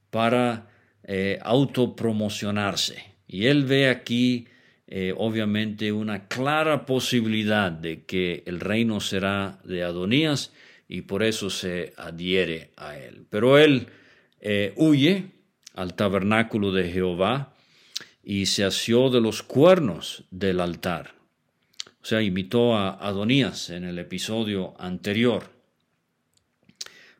para 0.09 0.69
eh, 1.03 1.39
autopromocionarse. 1.41 3.03
Y 3.27 3.47
él 3.47 3.65
ve 3.65 3.89
aquí, 3.89 4.47
eh, 4.87 5.13
obviamente, 5.17 5.91
una 5.91 6.27
clara 6.27 6.85
posibilidad 6.85 7.71
de 7.71 8.03
que 8.03 8.43
el 8.45 8.59
reino 8.59 8.99
será 8.99 9.59
de 9.63 9.83
Adonías 9.83 10.53
y 10.87 11.01
por 11.01 11.23
eso 11.23 11.49
se 11.49 11.93
adhiere 11.97 12.71
a 12.77 12.97
él. 12.97 13.25
Pero 13.29 13.57
él 13.57 13.87
huye 14.75 15.25
al 15.73 15.95
tabernáculo 15.95 16.71
de 16.71 16.91
Jehová 16.91 17.53
y 18.23 18.45
se 18.45 18.63
asió 18.63 19.09
de 19.09 19.21
los 19.21 19.43
cuernos 19.43 20.23
del 20.29 20.59
altar. 20.59 21.18
O 22.01 22.05
sea, 22.05 22.21
imitó 22.21 22.75
a 22.75 22.91
Adonías 23.05 23.69
en 23.69 23.83
el 23.83 23.99
episodio 23.99 24.73
anterior. 24.79 25.51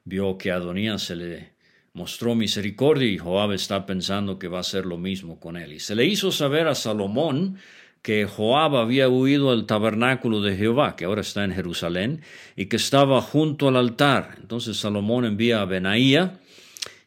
Vio 0.06 0.38
que 0.38 0.52
Adonías 0.52 1.04
se 1.04 1.16
le 1.16 1.50
mostró 1.94 2.34
misericordia 2.34 3.08
y 3.10 3.18
Joab 3.18 3.52
está 3.52 3.86
pensando 3.86 4.40
que 4.40 4.48
va 4.48 4.60
a 4.60 4.62
hacer 4.62 4.86
lo 4.86 4.98
mismo 4.98 5.40
con 5.40 5.58
él. 5.58 5.74
Y 5.74 5.80
se 5.80 5.96
le 5.96 6.06
hizo 6.06 6.32
saber 6.32 6.68
a 6.68 6.76
Salomón 6.76 7.58
que 8.02 8.26
Joab 8.26 8.78
había 8.78 9.10
huido 9.10 9.52
al 9.52 9.66
tabernáculo 9.66 10.42
de 10.42 10.56
Jehová, 10.56 10.96
que 10.96 11.06
ahora 11.06 11.22
está 11.22 11.44
en 11.44 11.54
Jerusalén, 11.54 12.22
y 12.56 12.68
que 12.68 12.78
estaba 12.78 13.22
junto 13.22 13.68
al 13.68 13.76
altar. 13.76 14.38
Entonces 14.40 14.78
Salomón 14.78 15.26
envía 15.26 15.62
a 15.62 15.66
Benaía, 15.66 16.40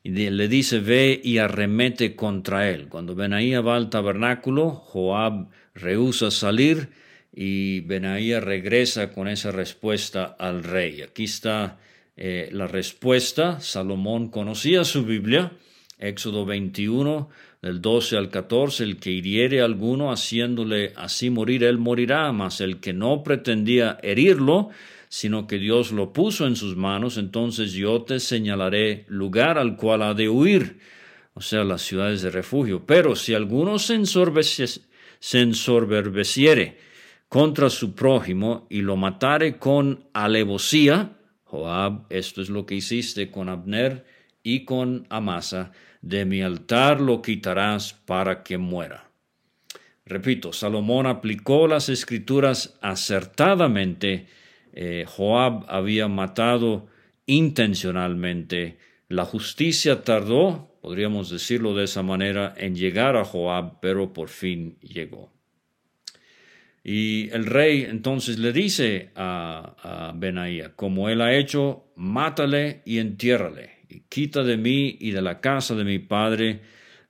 y 0.04 0.10
le 0.10 0.48
dice, 0.48 0.80
ve 0.80 1.20
y 1.22 1.38
arremete 1.38 2.16
contra 2.16 2.68
él. 2.68 2.88
Cuando 2.88 3.14
Benaía 3.14 3.60
va 3.60 3.76
al 3.76 3.88
tabernáculo, 3.88 4.70
Joab 4.70 5.48
rehúsa 5.74 6.30
salir 6.30 6.90
y 7.32 7.80
Benaía 7.80 8.40
regresa 8.40 9.12
con 9.12 9.28
esa 9.28 9.52
respuesta 9.52 10.36
al 10.38 10.62
rey. 10.62 11.02
Aquí 11.02 11.24
está 11.24 11.78
eh, 12.16 12.48
la 12.52 12.66
respuesta. 12.66 13.60
Salomón 13.60 14.28
conocía 14.28 14.84
su 14.84 15.04
Biblia, 15.04 15.52
Éxodo 15.98 16.44
21, 16.44 17.30
del 17.62 17.80
12 17.80 18.16
al 18.16 18.28
14, 18.28 18.84
el 18.84 18.98
que 18.98 19.10
hiriere 19.10 19.62
a 19.62 19.64
alguno 19.64 20.10
haciéndole 20.10 20.92
así 20.96 21.30
morir, 21.30 21.62
él 21.62 21.78
morirá, 21.78 22.32
mas 22.32 22.60
el 22.60 22.80
que 22.80 22.92
no 22.92 23.22
pretendía 23.22 23.98
herirlo, 24.02 24.70
sino 25.08 25.46
que 25.46 25.58
Dios 25.58 25.92
lo 25.92 26.12
puso 26.12 26.46
en 26.46 26.56
sus 26.56 26.76
manos, 26.76 27.18
entonces 27.18 27.72
yo 27.72 28.02
te 28.02 28.18
señalaré 28.18 29.04
lugar 29.08 29.58
al 29.58 29.76
cual 29.76 30.02
ha 30.02 30.14
de 30.14 30.28
huir, 30.28 30.80
o 31.34 31.40
sea, 31.40 31.64
las 31.64 31.82
ciudades 31.82 32.22
de 32.22 32.30
refugio. 32.30 32.84
Pero 32.84 33.14
si 33.14 33.32
alguno 33.32 33.78
se, 33.78 33.94
ensorbeciere 33.94 36.76
contra 37.32 37.70
su 37.70 37.94
prójimo 37.94 38.66
y 38.68 38.82
lo 38.82 38.94
matare 38.96 39.56
con 39.56 40.04
alevosía, 40.12 41.16
Joab, 41.44 42.04
esto 42.10 42.42
es 42.42 42.50
lo 42.50 42.66
que 42.66 42.74
hiciste 42.74 43.30
con 43.30 43.48
Abner 43.48 44.04
y 44.42 44.66
con 44.66 45.06
Amasa, 45.08 45.72
de 46.02 46.26
mi 46.26 46.42
altar 46.42 47.00
lo 47.00 47.22
quitarás 47.22 47.94
para 47.94 48.42
que 48.42 48.58
muera. 48.58 49.08
Repito, 50.04 50.52
Salomón 50.52 51.06
aplicó 51.06 51.66
las 51.66 51.88
escrituras 51.88 52.78
acertadamente 52.82 54.26
eh, 54.74 55.06
Joab 55.08 55.64
había 55.68 56.08
matado 56.08 56.88
intencionalmente. 57.24 58.76
La 59.08 59.24
justicia 59.24 60.04
tardó, 60.04 60.76
podríamos 60.82 61.30
decirlo 61.30 61.74
de 61.74 61.84
esa 61.84 62.02
manera, 62.02 62.52
en 62.58 62.76
llegar 62.76 63.16
a 63.16 63.24
Joab, 63.24 63.80
pero 63.80 64.12
por 64.12 64.28
fin 64.28 64.76
llegó. 64.82 65.32
Y 66.84 67.30
el 67.30 67.46
rey 67.46 67.82
entonces 67.88 68.38
le 68.38 68.52
dice 68.52 69.10
a, 69.14 70.12
a 70.12 70.70
como 70.74 71.08
él 71.08 71.20
ha 71.20 71.34
hecho, 71.34 71.92
mátale 71.96 72.82
y 72.84 72.98
entiérrale, 72.98 73.70
y 73.88 74.00
quita 74.08 74.42
de 74.42 74.56
mí 74.56 74.96
y 74.98 75.12
de 75.12 75.22
la 75.22 75.40
casa 75.40 75.74
de 75.74 75.84
mi 75.84 75.98
padre 75.98 76.60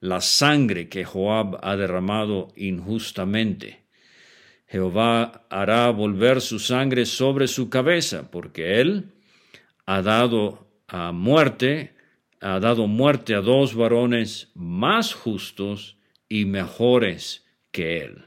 la 0.01 0.21
sangre 0.21 0.89
que 0.89 1.05
Joab 1.05 1.59
ha 1.63 1.77
derramado 1.77 2.49
injustamente 2.57 3.83
Jehová 4.73 5.45
hará 5.51 5.91
volver 5.91 6.41
su 6.41 6.59
sangre 6.59 7.05
sobre 7.05 7.47
su 7.47 7.69
cabeza, 7.69 8.31
porque 8.31 8.81
él 8.81 9.13
ha 9.85 10.01
dado 10.01 10.67
a 10.89 11.13
muerte, 11.13 11.95
ha 12.41 12.59
dado 12.59 12.87
muerte 12.87 13.35
a 13.35 13.43
dos 13.43 13.75
varones 13.75 14.51
más 14.55 15.13
justos 15.13 15.99
y 16.27 16.47
mejores 16.47 17.45
que 17.71 17.99
él. 17.99 18.25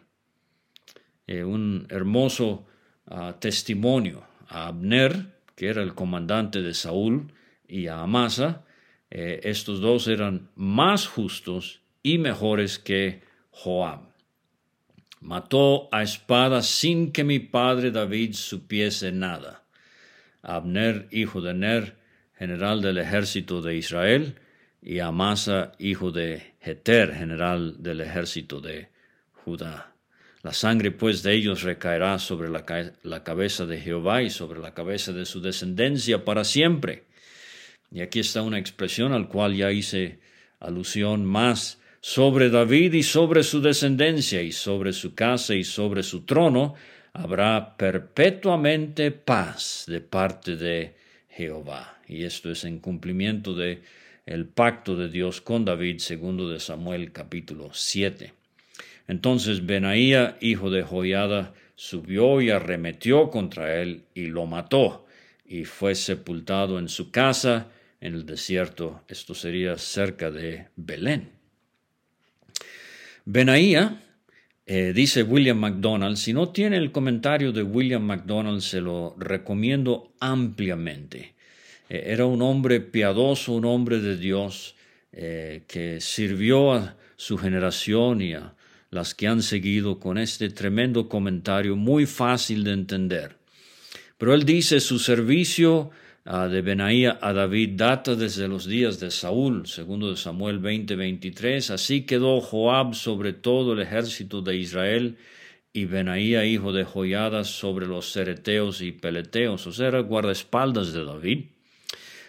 Eh, 1.28 1.44
un 1.44 1.88
hermoso 1.90 2.68
ah, 3.08 3.36
testimonio 3.40 4.24
a 4.48 4.68
Abner, 4.68 5.34
que 5.56 5.68
era 5.68 5.82
el 5.82 5.96
comandante 5.96 6.62
de 6.62 6.74
Saúl, 6.74 7.32
y 7.68 7.88
a 7.88 8.02
Amasa, 8.02 8.64
eh, 9.10 9.42
estos 9.44 9.82
dos 9.82 10.08
eran 10.08 10.50
más 10.56 11.08
justos 11.08 11.82
y 12.04 12.18
mejores 12.18 12.78
que 12.78 13.22
Joab. 13.50 14.02
Mató 15.22 15.90
a 15.92 16.04
espada 16.04 16.62
sin 16.62 17.12
que 17.12 17.24
mi 17.24 17.40
padre 17.40 17.90
David 17.90 18.34
supiese 18.34 19.12
nada. 19.12 19.64
Abner, 20.44 21.08
hijo 21.12 21.42
de 21.42 21.56
Ner, 21.56 21.96
general 22.38 22.82
del 22.82 23.00
ejército 23.00 23.62
de 23.62 23.78
Israel, 23.78 24.36
y 24.82 25.00
Amasa, 25.00 25.72
hijo 25.80 26.12
de 26.12 26.54
Heter, 26.62 27.16
general 27.16 27.82
del 27.82 28.02
ejército 28.02 28.62
de 28.62 28.90
Judá. 29.32 29.95
La 30.46 30.54
sangre 30.54 30.92
pues 30.92 31.24
de 31.24 31.34
ellos 31.34 31.64
recaerá 31.64 32.20
sobre 32.20 32.50
la, 32.50 32.64
la, 33.02 33.24
cabeza 33.24 33.66
de 33.66 33.82
Jehová 33.82 34.22
y 34.22 34.30
sobre 34.30 34.60
la 34.60 34.76
cabeza 34.76 35.12
de 35.12 35.26
su 35.26 35.42
descendencia 35.42 36.24
para 36.24 36.44
siempre. 36.44 37.06
Y 37.92 38.02
aquí 38.02 38.20
está 38.20 38.44
una 38.44 38.60
expresión 38.60 39.12
al 39.12 39.28
cual 39.28 39.56
ya 39.56 39.72
hice 39.72 40.20
alusión 40.60 41.26
más 41.26 41.82
sobre 42.00 42.52
David 42.52 42.94
y 42.94 43.02
sobre 43.02 43.42
su 43.42 43.60
descendencia 43.60 44.44
y 44.44 44.52
sobre 44.52 44.94
su 44.94 45.16
casa 45.16 45.56
y 45.56 45.64
sobre 45.64 46.04
su 46.04 46.26
trono, 46.26 46.76
habrá 47.14 47.76
perpetuamente 47.76 49.10
paz 49.10 49.86
de 49.88 50.00
parte 50.00 50.58
de 50.58 50.96
Jehová. 51.28 51.98
Y 52.08 52.24
esto 52.24 52.52
es 52.52 52.66
en 52.66 52.78
cumplimiento 52.78 53.56
de 53.56 53.82
el 54.28 54.46
pacto 54.46 54.96
de 54.96 55.10
Dios 55.10 55.42
con 55.42 55.66
David, 55.66 55.98
segundo 55.98 56.48
de 56.48 56.60
Samuel 56.60 57.12
capítulo 57.12 57.72
7. 57.74 58.45
Entonces 59.08 59.66
Benaía, 59.66 60.38
hijo 60.42 60.70
de 60.70 60.84
Joiada, 60.84 61.54
subió 61.76 62.42
y 62.42 62.50
arremetió 62.50 63.30
contra 63.30 63.82
él 63.82 64.04
y 64.14 64.28
lo 64.28 64.46
mató, 64.46 65.06
y 65.46 65.66
fue 65.66 65.94
sepultado 65.96 66.80
en 66.80 66.90
su 66.90 67.12
casa 67.12 67.68
en 68.02 68.16
el 68.16 68.26
desierto. 68.26 69.04
Esto 69.08 69.36
sería 69.36 69.78
cerca 69.78 70.32
de 70.32 70.68
Belén. 70.76 71.30
Benaía, 73.26 74.02
eh, 74.66 74.94
dice 74.96 75.24
William 75.24 75.58
MacDonald, 75.58 76.18
si 76.18 76.34
no 76.34 76.50
tiene 76.50 76.78
el 76.78 76.92
comentario 76.92 77.52
de 77.52 77.64
William 77.64 78.02
MacDonald, 78.02 78.62
se 78.62 78.82
lo 78.82 79.16
recomiendo 79.18 80.14
ampliamente. 80.20 81.36
Eh, 81.90 82.04
era 82.08 82.26
un 82.26 82.42
hombre 82.42 82.82
piadoso, 82.82 83.54
un 83.54 83.66
hombre 83.66 84.00
de 84.00 84.18
Dios, 84.18 84.76
eh, 85.12 85.64
que 85.68 86.02
sirvió 86.02 86.74
a 86.74 86.96
su 87.16 87.38
generación 87.38 88.22
y 88.22 88.34
a 88.34 88.55
las 88.96 89.14
que 89.14 89.28
han 89.28 89.44
seguido 89.44 90.00
con 90.00 90.18
este 90.18 90.50
tremendo 90.50 91.10
comentario 91.10 91.76
muy 91.76 92.06
fácil 92.06 92.64
de 92.64 92.72
entender. 92.72 93.38
Pero 94.18 94.34
él 94.34 94.46
dice 94.46 94.80
su 94.80 94.98
servicio 95.00 95.92
ah, 96.24 96.48
de 96.48 96.62
Benaía 96.62 97.20
a 97.22 97.34
David 97.34 97.72
data 97.76 98.16
desde 98.16 98.48
los 98.48 98.66
días 98.66 99.00
de 99.02 99.12
Saúl, 99.12 99.68
segundo 99.68 100.10
de 100.10 100.18
Samuel 100.18 100.62
20:23. 100.62 101.72
Así 101.72 102.06
quedó 102.06 102.40
Joab 102.40 102.96
sobre 102.96 103.34
todo 103.34 103.74
el 103.74 103.82
ejército 103.82 104.42
de 104.42 104.56
Israel 104.56 105.18
y 105.74 105.84
Benaía, 105.84 106.46
hijo 106.46 106.72
de 106.72 106.86
Joiada, 106.86 107.44
sobre 107.44 107.88
los 107.88 108.14
cereteos 108.14 108.80
y 108.80 108.94
peleteos, 108.94 109.68
o 109.68 109.74
sea, 109.74 110.00
guardaespaldas 110.00 110.94
de 110.94 111.04
David. 111.04 111.40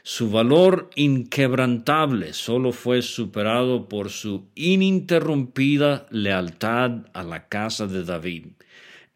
Su 0.09 0.31
valor 0.31 0.89
inquebrantable 0.95 2.33
solo 2.33 2.71
fue 2.71 3.03
superado 3.03 3.89
por 3.89 4.11
su 4.11 4.47
ininterrumpida 4.55 6.07
lealtad 6.11 7.07
a 7.13 7.25
la 7.25 7.49
casa 7.49 7.89
de 7.89 8.05
David. 8.05 8.47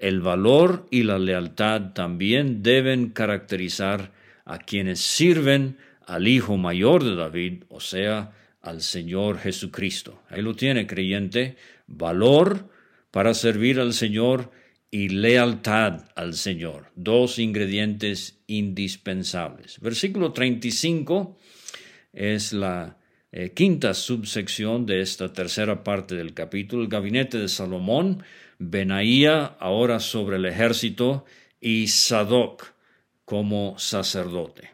El 0.00 0.20
valor 0.20 0.88
y 0.90 1.04
la 1.04 1.20
lealtad 1.20 1.92
también 1.92 2.64
deben 2.64 3.10
caracterizar 3.10 4.10
a 4.44 4.58
quienes 4.58 4.98
sirven 4.98 5.78
al 6.06 6.26
Hijo 6.26 6.56
mayor 6.56 7.04
de 7.04 7.14
David, 7.14 7.62
o 7.68 7.78
sea, 7.78 8.32
al 8.60 8.82
Señor 8.82 9.38
Jesucristo. 9.38 10.20
Ahí 10.28 10.42
lo 10.42 10.56
tiene, 10.56 10.88
creyente, 10.88 11.54
valor 11.86 12.68
para 13.12 13.34
servir 13.34 13.78
al 13.78 13.92
Señor 13.92 14.50
y 14.90 15.08
lealtad 15.08 16.04
al 16.16 16.34
Señor, 16.34 16.86
dos 16.96 17.38
ingredientes 17.38 18.40
indispensables. 18.46 19.78
Versículo 19.80 20.32
35 20.32 21.38
es 22.12 22.52
la 22.52 22.98
eh, 23.30 23.52
quinta 23.54 23.94
subsección 23.94 24.86
de 24.86 25.00
esta 25.00 25.32
tercera 25.32 25.84
parte 25.84 26.16
del 26.16 26.34
capítulo, 26.34 26.82
el 26.82 26.88
gabinete 26.88 27.38
de 27.38 27.48
Salomón, 27.48 28.24
Benaía 28.58 29.56
ahora 29.58 30.00
sobre 30.00 30.36
el 30.36 30.44
ejército 30.44 31.24
y 31.60 31.86
Sadoc 31.86 32.74
como 33.24 33.78
sacerdote. 33.78 34.70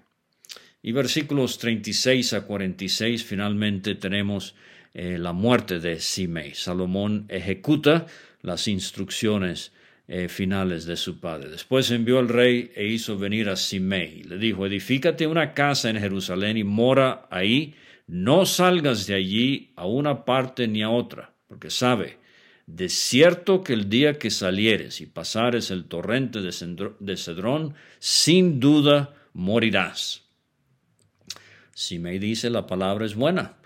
Y 0.83 0.93
versículos 0.93 1.59
36 1.59 2.33
a 2.33 2.47
46 2.47 3.25
finalmente 3.25 3.95
tenemos 3.95 4.55
eh, 4.95 5.19
la 5.19 5.33
muerte 5.33 5.79
de 5.79 6.01
Simei. 6.01 6.55
Salomón 6.55 7.27
ejecuta 7.29 8.07
las 8.41 8.67
instrucciones 8.67 9.73
eh, 10.09 10.29
finales 10.29 10.85
de 10.87 10.97
su 10.97 11.19
padre. 11.19 11.51
Después 11.51 11.91
envió 11.91 12.19
al 12.19 12.29
rey 12.29 12.71
e 12.75 12.87
hizo 12.87 13.19
venir 13.19 13.49
a 13.49 13.57
Simei. 13.57 14.23
Le 14.23 14.39
dijo, 14.39 14.67
edifícate 14.67 15.27
una 15.27 15.53
casa 15.55 15.91
en 15.91 15.99
Jerusalén 15.99 16.57
y 16.57 16.65
mora 16.65 17.27
ahí, 17.31 17.75
no 18.07 18.47
salgas 18.47 19.07
de 19.07 19.15
allí 19.15 19.73
a 19.75 19.87
una 19.87 20.25
parte 20.25 20.69
ni 20.69 20.83
a 20.83 20.91
otra, 20.91 21.35
porque 21.49 21.71
sabe, 21.71 22.19
de 22.67 22.89
cierto 22.89 23.65
que 23.65 23.73
el 23.73 23.89
día 23.89 24.19
que 24.19 24.31
salieres 24.31 25.01
y 25.01 25.07
pasares 25.07 25.71
el 25.71 25.87
torrente 25.87 26.41
de 26.41 27.17
Cedrón, 27.17 27.75
sin 27.99 28.61
duda 28.61 29.15
morirás. 29.33 30.23
Simei 31.75 32.19
dice, 32.19 32.49
la 32.49 32.67
palabra 32.67 33.05
es 33.05 33.15
buena 33.15 33.57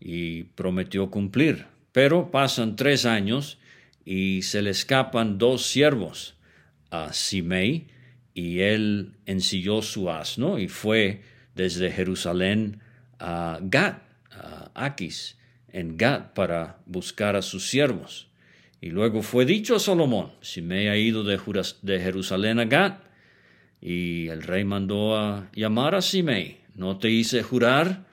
y 0.00 0.42
prometió 0.42 1.10
cumplir. 1.10 1.66
Pero 1.92 2.30
pasan 2.30 2.74
tres 2.76 3.06
años 3.06 3.58
y 4.04 4.42
se 4.42 4.62
le 4.62 4.70
escapan 4.70 5.38
dos 5.38 5.66
siervos 5.66 6.34
a 6.90 7.12
Simei 7.12 7.86
y 8.34 8.60
él 8.60 9.14
ensilló 9.26 9.82
su 9.82 10.10
asno 10.10 10.58
y 10.58 10.68
fue 10.68 11.22
desde 11.54 11.90
Jerusalén 11.90 12.80
a 13.18 13.58
Gad, 13.62 13.98
a 14.30 14.70
Aquis, 14.74 15.38
en 15.68 15.96
Gad 15.96 16.32
para 16.34 16.78
buscar 16.86 17.36
a 17.36 17.42
sus 17.42 17.68
siervos. 17.68 18.28
Y 18.80 18.90
luego 18.90 19.22
fue 19.22 19.44
dicho 19.44 19.76
a 19.76 19.80
Salomón, 19.80 20.32
Simei 20.40 20.88
ha 20.88 20.96
ido 20.96 21.22
de, 21.22 21.38
de 21.82 22.00
Jerusalén 22.00 22.58
a 22.58 22.64
Gad. 22.64 22.94
Y 23.80 24.28
el 24.28 24.42
rey 24.42 24.64
mandó 24.64 25.16
a 25.16 25.48
llamar 25.54 25.94
a 25.94 26.02
Simei. 26.02 26.58
¿No 26.74 26.98
te 26.98 27.10
hice 27.10 27.42
jurar 27.42 28.06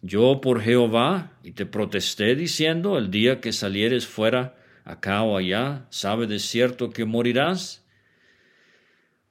yo 0.00 0.40
por 0.40 0.60
Jehová 0.60 1.32
y 1.44 1.52
te 1.52 1.64
protesté 1.64 2.34
diciendo, 2.34 2.98
el 2.98 3.10
día 3.10 3.40
que 3.40 3.52
salieres 3.52 4.06
fuera 4.06 4.56
acá 4.84 5.22
o 5.22 5.36
allá, 5.36 5.86
sabe 5.90 6.26
de 6.26 6.38
cierto 6.38 6.90
que 6.90 7.04
morirás? 7.04 7.84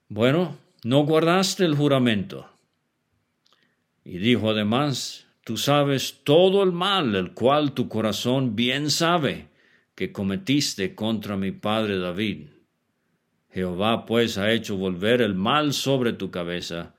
Bueno, 0.10 0.58
no 0.84 1.06
guardaste 1.06 1.66
el 1.66 1.76
juramento. 1.76 2.50
Y 4.04 4.18
dijo 4.18 4.50
además, 4.50 5.28
tú 5.44 5.58
sabes 5.58 6.22
todo 6.24 6.64
el 6.64 6.72
mal, 6.72 7.16
el 7.16 7.32
cual 7.34 7.74
tu 7.74 7.88
corazón 7.88 8.56
bien 8.56 8.90
sabe 8.90 9.50
que 9.96 10.12
cometiste 10.12 10.96
contra 10.96 11.38
mi 11.38 11.52
padre 11.52 12.00
David. 12.00 12.48
Jehová 13.52 14.06
pues 14.06 14.38
ha 14.38 14.52
hecho 14.52 14.78
volver 14.78 15.22
el 15.22 15.36
mal 15.36 15.74
sobre 15.74 16.14
tu 16.14 16.32
cabeza. 16.32 16.96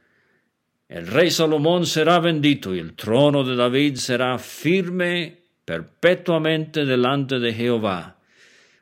El 0.88 1.06
rey 1.06 1.30
Salomón 1.30 1.86
será 1.86 2.20
bendito 2.20 2.74
y 2.74 2.78
el 2.78 2.94
trono 2.94 3.44
de 3.44 3.56
David 3.56 3.96
será 3.96 4.38
firme 4.38 5.38
perpetuamente 5.64 6.84
delante 6.84 7.38
de 7.38 7.54
Jehová 7.54 8.21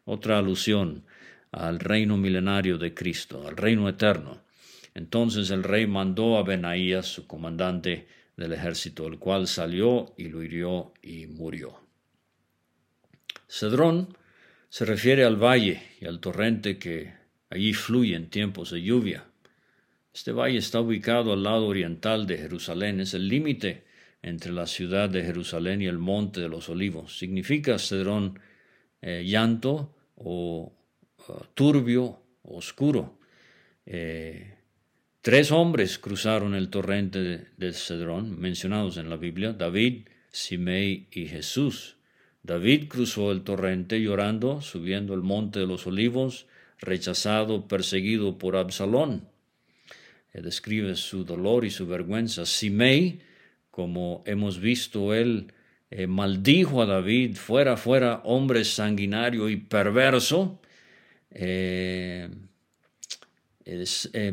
otra 0.04 0.38
alusión 0.38 1.04
al 1.52 1.80
reino 1.80 2.16
milenario 2.16 2.78
de 2.78 2.94
Cristo, 2.94 3.46
al 3.46 3.56
reino 3.56 3.88
eterno. 3.88 4.42
Entonces 4.94 5.50
el 5.50 5.62
rey 5.62 5.86
mandó 5.86 6.36
a 6.36 6.42
Benaías, 6.42 7.06
su 7.06 7.26
comandante 7.26 8.08
del 8.36 8.52
ejército, 8.52 9.06
el 9.06 9.18
cual 9.18 9.46
salió 9.46 10.14
y 10.16 10.28
lo 10.28 10.42
hirió 10.42 10.92
y 11.02 11.26
murió. 11.26 11.80
Cedrón 13.48 14.16
se 14.68 14.84
refiere 14.84 15.24
al 15.24 15.36
valle 15.36 15.82
y 16.00 16.06
al 16.06 16.20
torrente 16.20 16.78
que 16.78 17.12
allí 17.50 17.72
fluye 17.74 18.14
en 18.14 18.30
tiempos 18.30 18.70
de 18.70 18.82
lluvia. 18.82 19.24
Este 20.14 20.32
valle 20.32 20.58
está 20.58 20.80
ubicado 20.80 21.32
al 21.32 21.42
lado 21.42 21.66
oriental 21.66 22.26
de 22.26 22.38
Jerusalén, 22.38 23.00
es 23.00 23.14
el 23.14 23.28
límite 23.28 23.84
entre 24.22 24.52
la 24.52 24.66
ciudad 24.66 25.08
de 25.08 25.24
Jerusalén 25.24 25.82
y 25.82 25.86
el 25.86 25.98
monte 25.98 26.40
de 26.40 26.48
los 26.48 26.68
olivos. 26.68 27.18
Significa 27.18 27.78
Cedrón 27.78 28.38
eh, 29.02 29.24
llanto, 29.24 29.94
o 30.16 30.72
turbio, 31.54 32.20
oscuro. 32.42 33.18
Eh, 33.86 34.54
tres 35.20 35.50
hombres 35.50 35.98
cruzaron 35.98 36.54
el 36.54 36.68
torrente 36.68 37.48
de, 37.56 37.72
Cedrón, 37.72 38.38
mencionados 38.38 38.96
en 38.96 39.10
la 39.10 39.16
Biblia, 39.16 39.52
David, 39.52 40.08
Simei 40.30 41.08
y 41.12 41.26
Jesús. 41.26 41.96
David 42.42 42.88
cruzó 42.88 43.32
el 43.32 43.42
torrente 43.42 44.00
llorando, 44.00 44.60
subiendo 44.60 45.14
el 45.14 45.22
monte 45.22 45.60
de 45.60 45.66
los 45.66 45.86
olivos, 45.86 46.46
rechazado, 46.78 47.68
perseguido 47.68 48.38
por 48.38 48.56
Absalón. 48.56 49.28
eh, 50.32 50.40
describe 50.40 50.94
su 50.94 51.24
dolor 51.24 51.64
y 51.64 51.70
su 51.70 51.86
vergüenza. 51.86 52.46
Simei, 52.46 53.20
como 53.70 54.22
hemos 54.26 54.60
visto, 54.60 55.12
él 55.14 55.52
eh, 55.90 56.06
maldijo 56.06 56.82
a 56.82 56.86
David, 56.86 57.36
fuera, 57.36 57.76
fuera, 57.76 58.20
hombre 58.24 58.64
sanguinario 58.64 59.48
y 59.48 59.56
perverso. 59.56 60.60
Eh, 61.30 62.28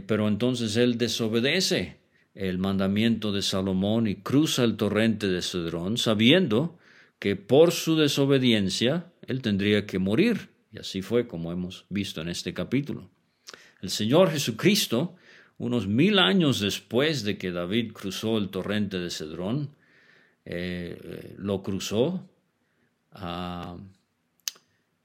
pero 0.08 0.28
entonces 0.28 0.76
él 0.78 0.98
desobedece 0.98 1.98
el 2.34 2.60
mandamiento 2.60 3.32
de 3.32 3.42
Salomón 3.42 4.08
y 4.08 4.16
cruza 4.16 4.64
el 4.64 4.78
torrente 4.78 5.28
de 5.28 5.42
Cedrón, 5.42 5.98
sabiendo 5.98 6.78
que 7.20 7.36
por 7.36 7.72
su 7.72 7.96
desobediencia 7.96 9.12
él 9.26 9.42
tendría 9.42 9.86
que 9.86 10.00
morir. 10.00 10.50
Y 10.72 10.80
así 10.80 11.02
fue 11.02 11.28
como 11.28 11.52
hemos 11.52 11.86
visto 11.90 12.22
en 12.22 12.30
este 12.30 12.54
capítulo. 12.54 13.10
El 13.82 13.90
Señor 13.90 14.32
Jesucristo, 14.32 15.16
unos 15.58 15.88
mil 15.88 16.20
años 16.20 16.60
después 16.60 17.24
de 17.24 17.38
que 17.38 17.52
David 17.52 17.94
cruzó 17.94 18.38
el 18.38 18.50
torrente 18.50 19.00
de 19.00 19.10
Cedrón, 19.10 19.72
eh, 20.50 21.36
lo 21.38 21.62
cruzó 21.62 22.26
ah, 23.12 23.76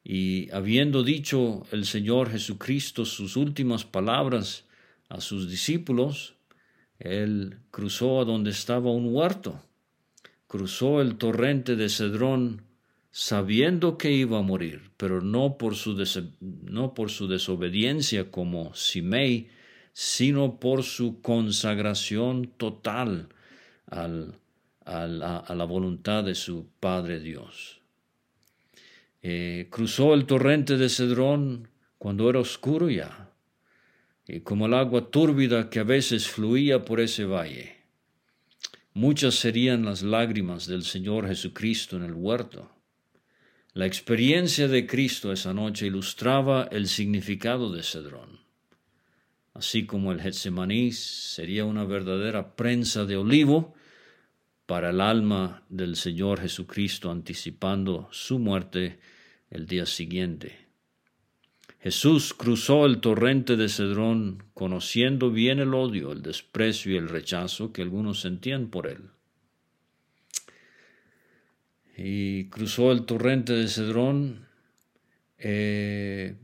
y 0.05 0.49
habiendo 0.53 1.03
dicho 1.03 1.65
el 1.73 1.85
Señor 1.85 2.31
Jesucristo 2.31 3.05
sus 3.05 3.37
últimas 3.37 3.85
palabras 3.85 4.67
a 5.09 5.21
sus 5.21 5.51
discípulos, 5.51 6.37
él 7.01 7.59
cruzó 7.73 8.21
a 8.21 8.25
donde 8.25 8.51
estaba 8.51 8.93
un 8.93 9.13
huerto, 9.13 9.61
cruzó 10.47 11.01
el 11.01 11.17
torrente 11.17 11.75
de 11.75 11.89
Cedrón 11.89 12.63
sabiendo 13.11 13.99
que 13.99 14.13
iba 14.13 14.39
a 14.39 14.43
morir, 14.43 14.93
pero 14.97 15.23
no 15.23 15.59
por 15.59 15.75
su, 15.75 16.01
no 16.41 16.95
por 16.95 17.11
su 17.11 17.27
desobediencia 17.27 18.31
como 18.31 18.73
Simei, 18.75 19.49
sino 19.93 20.61
por 20.61 20.85
su 20.85 21.21
consagración 21.21 22.47
total 22.57 23.29
al, 23.87 24.37
a, 24.85 25.07
la, 25.07 25.65
voluntad 25.65 26.25
de 26.25 26.35
su 26.35 26.69
Padre 26.81 27.21
Dios. 27.21 27.81
Eh, 29.23 29.69
cruzó 29.71 30.15
el 30.15 30.27
torrente 30.27 30.77
de 30.77 30.89
Cedrón 30.89 31.69
cuando 31.99 32.29
era 32.29 32.41
oscuro 32.41 32.91
ya, 32.91 33.31
y 34.27 34.41
como 34.41 34.67
el 34.67 34.75
agua 34.75 35.11
túrbida 35.11 35.71
que 35.71 35.81
a 35.81 35.85
veces 35.85 36.29
fluía 36.29 36.85
por 36.85 37.01
ese 37.01 37.25
valle. 37.25 37.77
Muchas 38.95 39.37
serían 39.37 39.85
las 39.85 40.03
lágrimas 40.03 40.67
del 40.67 40.83
Señor 40.83 41.27
Jesucristo 41.27 41.97
en 41.97 42.05
el 42.05 42.15
huerto 42.15 42.71
la 43.75 43.87
experiencia 43.87 44.69
de 44.69 44.87
Cristo 44.87 45.33
esa 45.33 45.55
noche 45.55 45.87
ilustraba 45.87 46.69
el 46.71 46.89
significado 46.89 47.73
de 47.73 47.83
Cedrón. 47.83 48.41
Así 49.55 49.87
como 49.87 50.13
el 50.13 50.21
Getsemaní 50.21 50.93
sería 50.93 51.65
una 51.65 51.85
verdadera 51.85 52.55
prensa 52.55 53.07
de 53.07 53.17
olivo 53.17 53.73
para 54.67 54.91
el 54.91 55.01
alma 55.01 55.65
del 55.69 55.97
Señor 55.97 56.41
Jesucristo 56.41 57.11
anticipando 57.11 58.09
su 58.11 58.39
muerte 58.39 58.99
el 59.51 59.67
día 59.67 59.87
siguiente. 59.87 60.57
Jesús 61.81 62.33
cruzó 62.33 62.87
el 62.87 63.01
torrente 63.01 63.57
de 63.57 63.69
Cedrón 63.69 64.45
conociendo 64.55 65.31
bien 65.31 65.59
el 65.59 65.75
odio, 65.75 66.13
el 66.13 66.23
desprecio 66.23 66.93
y 66.93 66.97
el 66.97 67.09
rechazo 67.09 67.73
que 67.73 67.83
algunos 67.83 68.21
sentían 68.21 68.69
por 68.69 68.87
él 68.87 69.11
y 71.97 72.49
cruzó 72.49 72.93
el 72.93 73.05
torrente 73.05 73.53
de 73.53 73.69
Cedrón 73.69 74.47
eh, 75.39 76.37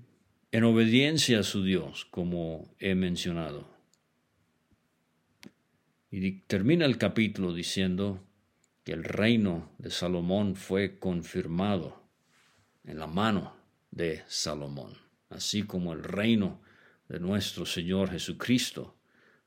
en 0.53 0.64
obediencia 0.64 1.41
a 1.41 1.43
su 1.43 1.64
Dios, 1.64 2.07
como 2.11 2.75
he 2.79 2.95
mencionado. 2.95 3.78
Y 6.11 6.40
termina 6.46 6.86
el 6.86 6.96
capítulo 6.96 7.52
diciendo 7.52 8.24
que 8.82 8.92
el 8.92 9.04
reino 9.04 9.72
de 9.78 9.90
Salomón 9.90 10.56
fue 10.56 10.98
confirmado 10.98 12.02
en 12.84 12.98
la 12.98 13.06
mano 13.06 13.54
de 13.90 14.22
Salomón, 14.26 14.94
así 15.28 15.64
como 15.64 15.92
el 15.92 16.02
reino 16.02 16.62
de 17.09 17.20
nuestro 17.20 17.66
Señor 17.66 18.11
Jesucristo 18.11 18.96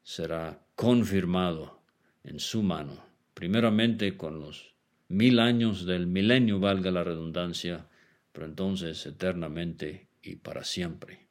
será 0.04 0.64
confirmado 0.76 1.82
en 2.24 2.40
su 2.40 2.62
mano, 2.62 3.04
primeramente 3.34 4.16
con 4.16 4.40
los 4.40 4.76
mil 5.08 5.40
años 5.40 5.86
del 5.86 6.06
milenio, 6.06 6.60
valga 6.60 6.92
la 6.92 7.04
redundancia, 7.04 7.88
pero 8.32 8.46
entonces 8.46 9.06
eternamente 9.06 10.08
y 10.22 10.36
para 10.36 10.64
siempre. 10.64 11.31